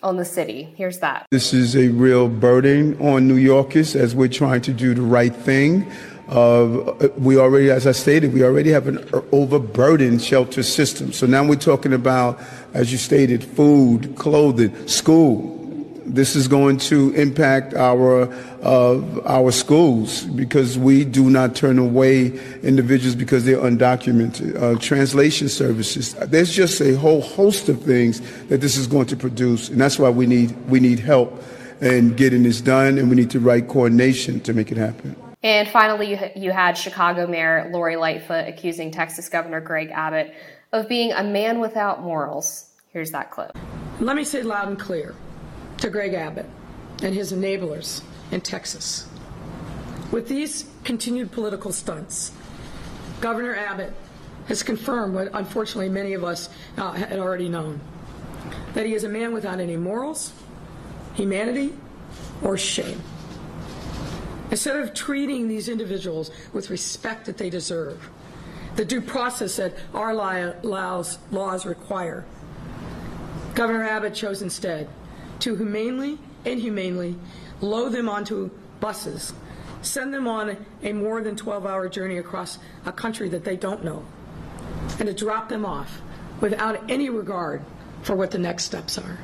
on 0.02 0.16
the 0.16 0.24
city. 0.24 0.72
Here's 0.76 0.98
that. 1.00 1.26
This 1.30 1.52
is 1.52 1.76
a 1.76 1.88
real 1.88 2.28
burden 2.28 2.98
on 3.00 3.28
New 3.28 3.36
Yorkers 3.36 3.94
as 3.94 4.14
we're 4.14 4.28
trying 4.28 4.62
to 4.62 4.72
do 4.72 4.94
the 4.94 5.02
right 5.02 5.34
thing. 5.34 5.90
Uh, 6.28 7.10
we 7.16 7.38
already, 7.38 7.70
as 7.70 7.86
I 7.86 7.92
stated, 7.92 8.32
we 8.32 8.44
already 8.44 8.70
have 8.70 8.86
an 8.86 9.08
overburdened 9.32 10.22
shelter 10.22 10.62
system. 10.62 11.12
So 11.12 11.26
now 11.26 11.44
we're 11.44 11.56
talking 11.56 11.92
about, 11.92 12.38
as 12.74 12.92
you 12.92 12.98
stated, 12.98 13.42
food, 13.42 14.14
clothing, 14.14 14.86
school 14.86 15.57
this 16.08 16.34
is 16.34 16.48
going 16.48 16.78
to 16.78 17.10
impact 17.14 17.74
our 17.74 18.32
uh, 18.62 19.00
our 19.24 19.52
schools 19.52 20.24
because 20.24 20.78
we 20.78 21.04
do 21.04 21.30
not 21.30 21.54
turn 21.54 21.78
away 21.78 22.26
individuals 22.62 23.14
because 23.14 23.44
they're 23.44 23.58
undocumented. 23.58 24.60
Uh, 24.60 24.78
translation 24.78 25.48
services. 25.48 26.14
There's 26.14 26.52
just 26.52 26.80
a 26.80 26.96
whole 26.96 27.20
host 27.20 27.68
of 27.68 27.82
things 27.82 28.20
that 28.48 28.60
this 28.60 28.76
is 28.76 28.86
going 28.86 29.06
to 29.06 29.16
produce, 29.16 29.68
and 29.68 29.80
that's 29.80 29.98
why 29.98 30.10
we 30.10 30.26
need 30.26 30.56
we 30.68 30.80
need 30.80 30.98
help 30.98 31.42
in 31.80 32.14
getting 32.14 32.42
this 32.42 32.60
done, 32.60 32.98
and 32.98 33.08
we 33.08 33.16
need 33.16 33.30
the 33.30 33.40
right 33.40 33.66
coordination 33.66 34.40
to 34.40 34.52
make 34.52 34.72
it 34.72 34.78
happen. 34.78 35.14
And 35.42 35.68
finally, 35.68 36.10
you, 36.10 36.18
you 36.34 36.50
had 36.50 36.76
Chicago 36.76 37.26
Mayor 37.26 37.70
Lori 37.72 37.94
Lightfoot 37.94 38.48
accusing 38.48 38.90
Texas 38.90 39.28
Governor 39.28 39.60
Greg 39.60 39.90
Abbott 39.92 40.34
of 40.72 40.88
being 40.88 41.12
a 41.12 41.22
man 41.22 41.60
without 41.60 42.02
morals. 42.02 42.68
Here's 42.92 43.12
that 43.12 43.30
clip. 43.30 43.56
Let 44.00 44.16
me 44.16 44.24
say 44.24 44.42
loud 44.42 44.68
and 44.68 44.78
clear 44.78 45.14
to 45.78 45.90
Greg 45.90 46.14
Abbott 46.14 46.46
and 47.02 47.14
his 47.14 47.32
enablers 47.32 48.02
in 48.30 48.40
Texas. 48.40 49.06
With 50.10 50.28
these 50.28 50.68
continued 50.84 51.32
political 51.32 51.72
stunts, 51.72 52.32
Governor 53.20 53.54
Abbott 53.54 53.92
has 54.46 54.62
confirmed 54.62 55.14
what 55.14 55.28
unfortunately 55.34 55.88
many 55.88 56.14
of 56.14 56.24
us 56.24 56.48
uh, 56.76 56.92
had 56.92 57.18
already 57.18 57.48
known 57.48 57.80
that 58.74 58.86
he 58.86 58.94
is 58.94 59.04
a 59.04 59.08
man 59.08 59.32
without 59.32 59.60
any 59.60 59.76
morals, 59.76 60.32
humanity, 61.14 61.74
or 62.42 62.56
shame. 62.56 63.00
Instead 64.50 64.76
of 64.76 64.94
treating 64.94 65.48
these 65.48 65.68
individuals 65.68 66.30
with 66.52 66.70
respect 66.70 67.26
that 67.26 67.36
they 67.36 67.50
deserve, 67.50 68.08
the 68.76 68.84
due 68.84 69.00
process 69.00 69.56
that 69.56 69.74
our 69.92 70.14
laws, 70.14 71.18
laws 71.30 71.66
require, 71.66 72.24
Governor 73.54 73.84
Abbott 73.84 74.14
chose 74.14 74.40
instead 74.40 74.88
to 75.40 75.54
humanely, 75.56 76.18
and 76.44 76.54
inhumanely 76.54 77.16
load 77.60 77.90
them 77.90 78.08
onto 78.08 78.50
buses, 78.80 79.32
send 79.82 80.14
them 80.14 80.28
on 80.28 80.56
a 80.82 80.92
more 80.92 81.22
than 81.22 81.36
12 81.36 81.66
hour 81.66 81.88
journey 81.88 82.18
across 82.18 82.58
a 82.86 82.92
country 82.92 83.28
that 83.28 83.44
they 83.44 83.56
don't 83.56 83.84
know, 83.84 84.04
and 84.98 85.06
to 85.08 85.12
drop 85.12 85.48
them 85.48 85.64
off 85.64 86.00
without 86.40 86.90
any 86.90 87.10
regard 87.10 87.62
for 88.02 88.14
what 88.14 88.30
the 88.30 88.38
next 88.38 88.64
steps 88.64 88.96
are. 88.98 89.18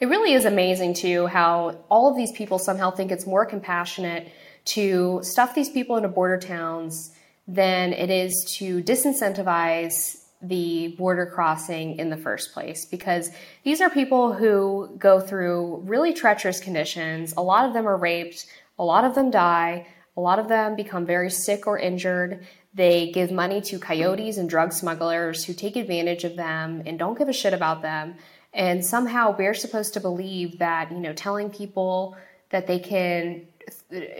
It 0.00 0.06
really 0.06 0.32
is 0.32 0.44
amazing, 0.44 0.94
too, 0.94 1.26
how 1.26 1.76
all 1.90 2.10
of 2.10 2.16
these 2.16 2.32
people 2.32 2.58
somehow 2.58 2.90
think 2.90 3.10
it's 3.10 3.26
more 3.26 3.44
compassionate 3.44 4.32
to 4.66 5.20
stuff 5.22 5.54
these 5.54 5.68
people 5.68 5.96
into 5.96 6.08
border 6.08 6.38
towns 6.38 7.12
than 7.46 7.92
it 7.92 8.10
is 8.10 8.54
to 8.58 8.82
disincentivize 8.82 10.22
the 10.40 10.94
border 10.98 11.26
crossing 11.26 11.98
in 11.98 12.10
the 12.10 12.16
first 12.16 12.52
place 12.52 12.84
because 12.84 13.30
these 13.64 13.80
are 13.80 13.90
people 13.90 14.32
who 14.32 14.94
go 14.98 15.20
through 15.20 15.82
really 15.84 16.12
treacherous 16.12 16.60
conditions. 16.60 17.34
A 17.36 17.42
lot 17.42 17.66
of 17.66 17.72
them 17.72 17.88
are 17.88 17.96
raped, 17.96 18.46
a 18.78 18.84
lot 18.84 19.04
of 19.04 19.14
them 19.14 19.30
die, 19.30 19.86
a 20.16 20.20
lot 20.20 20.38
of 20.38 20.48
them 20.48 20.76
become 20.76 21.06
very 21.06 21.30
sick 21.30 21.66
or 21.66 21.78
injured. 21.78 22.46
They 22.74 23.10
give 23.10 23.32
money 23.32 23.60
to 23.62 23.78
coyotes 23.78 24.36
and 24.36 24.48
drug 24.48 24.72
smugglers 24.72 25.44
who 25.44 25.54
take 25.54 25.76
advantage 25.76 26.24
of 26.24 26.36
them 26.36 26.82
and 26.86 26.98
don't 26.98 27.18
give 27.18 27.28
a 27.28 27.32
shit 27.32 27.52
about 27.52 27.82
them. 27.82 28.16
And 28.52 28.84
somehow 28.84 29.36
we're 29.36 29.54
supposed 29.54 29.94
to 29.94 30.00
believe 30.00 30.58
that, 30.58 30.92
you 30.92 30.98
know, 30.98 31.12
telling 31.12 31.50
people 31.50 32.16
that 32.50 32.66
they 32.66 32.78
can 32.78 33.46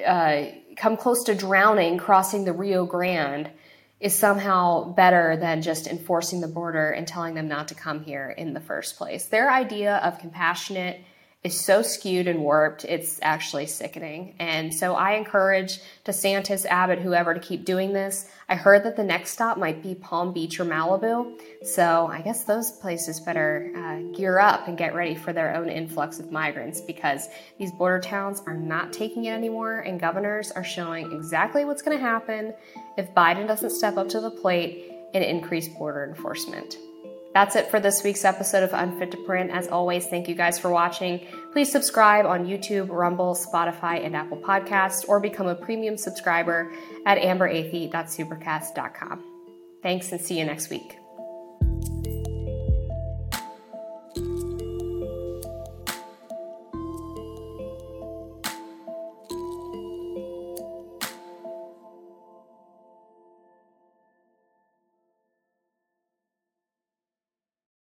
uh, 0.06 0.46
come 0.76 0.96
close 0.96 1.24
to 1.24 1.34
drowning 1.34 1.98
crossing 1.98 2.44
the 2.44 2.52
Rio 2.52 2.84
Grande 2.84 3.50
is 4.00 4.14
somehow 4.14 4.92
better 4.92 5.36
than 5.36 5.60
just 5.60 5.86
enforcing 5.86 6.40
the 6.40 6.48
border 6.48 6.90
and 6.90 7.06
telling 7.06 7.34
them 7.34 7.48
not 7.48 7.68
to 7.68 7.74
come 7.74 8.00
here 8.04 8.30
in 8.30 8.54
the 8.54 8.60
first 8.60 8.96
place. 8.96 9.26
Their 9.26 9.50
idea 9.50 9.96
of 9.96 10.20
compassionate 10.20 11.00
is 11.44 11.58
so 11.58 11.82
skewed 11.82 12.26
and 12.26 12.40
warped, 12.40 12.84
it's 12.84 13.20
actually 13.22 13.66
sickening. 13.66 14.34
And 14.40 14.74
so 14.74 14.96
I 14.96 15.12
encourage 15.12 15.80
DeSantis, 16.04 16.66
Abbott, 16.66 16.98
whoever 16.98 17.32
to 17.32 17.38
keep 17.38 17.64
doing 17.64 17.92
this. 17.92 18.28
I 18.48 18.56
heard 18.56 18.84
that 18.84 18.96
the 18.96 19.04
next 19.04 19.30
stop 19.30 19.56
might 19.56 19.80
be 19.80 19.94
Palm 19.94 20.32
Beach 20.32 20.58
or 20.58 20.64
Malibu. 20.64 21.40
So 21.62 22.08
I 22.10 22.22
guess 22.22 22.42
those 22.42 22.72
places 22.72 23.20
better 23.20 23.70
uh, 23.76 24.16
gear 24.16 24.40
up 24.40 24.66
and 24.66 24.76
get 24.76 24.96
ready 24.96 25.14
for 25.14 25.32
their 25.32 25.54
own 25.54 25.68
influx 25.68 26.18
of 26.18 26.32
migrants 26.32 26.80
because 26.80 27.28
these 27.56 27.70
border 27.70 28.00
towns 28.00 28.42
are 28.46 28.56
not 28.56 28.92
taking 28.92 29.26
it 29.26 29.32
anymore, 29.32 29.78
and 29.78 30.00
governors 30.00 30.50
are 30.50 30.64
showing 30.64 31.12
exactly 31.12 31.64
what's 31.64 31.82
going 31.82 31.96
to 31.96 32.02
happen 32.02 32.52
if 32.96 33.14
Biden 33.14 33.46
doesn't 33.46 33.70
step 33.70 33.96
up 33.96 34.08
to 34.08 34.20
the 34.20 34.30
plate 34.30 34.90
and 35.14 35.22
increase 35.22 35.68
border 35.68 36.04
enforcement. 36.04 36.76
That's 37.38 37.54
it 37.54 37.70
for 37.70 37.78
this 37.78 38.02
week's 38.02 38.24
episode 38.24 38.64
of 38.64 38.72
Unfit 38.72 39.12
to 39.12 39.16
Print. 39.18 39.52
As 39.52 39.68
always, 39.68 40.08
thank 40.08 40.26
you 40.26 40.34
guys 40.34 40.58
for 40.58 40.72
watching. 40.72 41.24
Please 41.52 41.70
subscribe 41.70 42.26
on 42.26 42.46
YouTube, 42.46 42.88
Rumble, 42.88 43.36
Spotify, 43.36 44.04
and 44.04 44.16
Apple 44.16 44.38
Podcasts, 44.38 45.08
or 45.08 45.20
become 45.20 45.46
a 45.46 45.54
premium 45.54 45.96
subscriber 45.96 46.72
at 47.06 47.18
amberathey.supercast.com. 47.18 49.24
Thanks 49.84 50.10
and 50.10 50.20
see 50.20 50.36
you 50.36 50.46
next 50.46 50.68
week. 50.68 50.97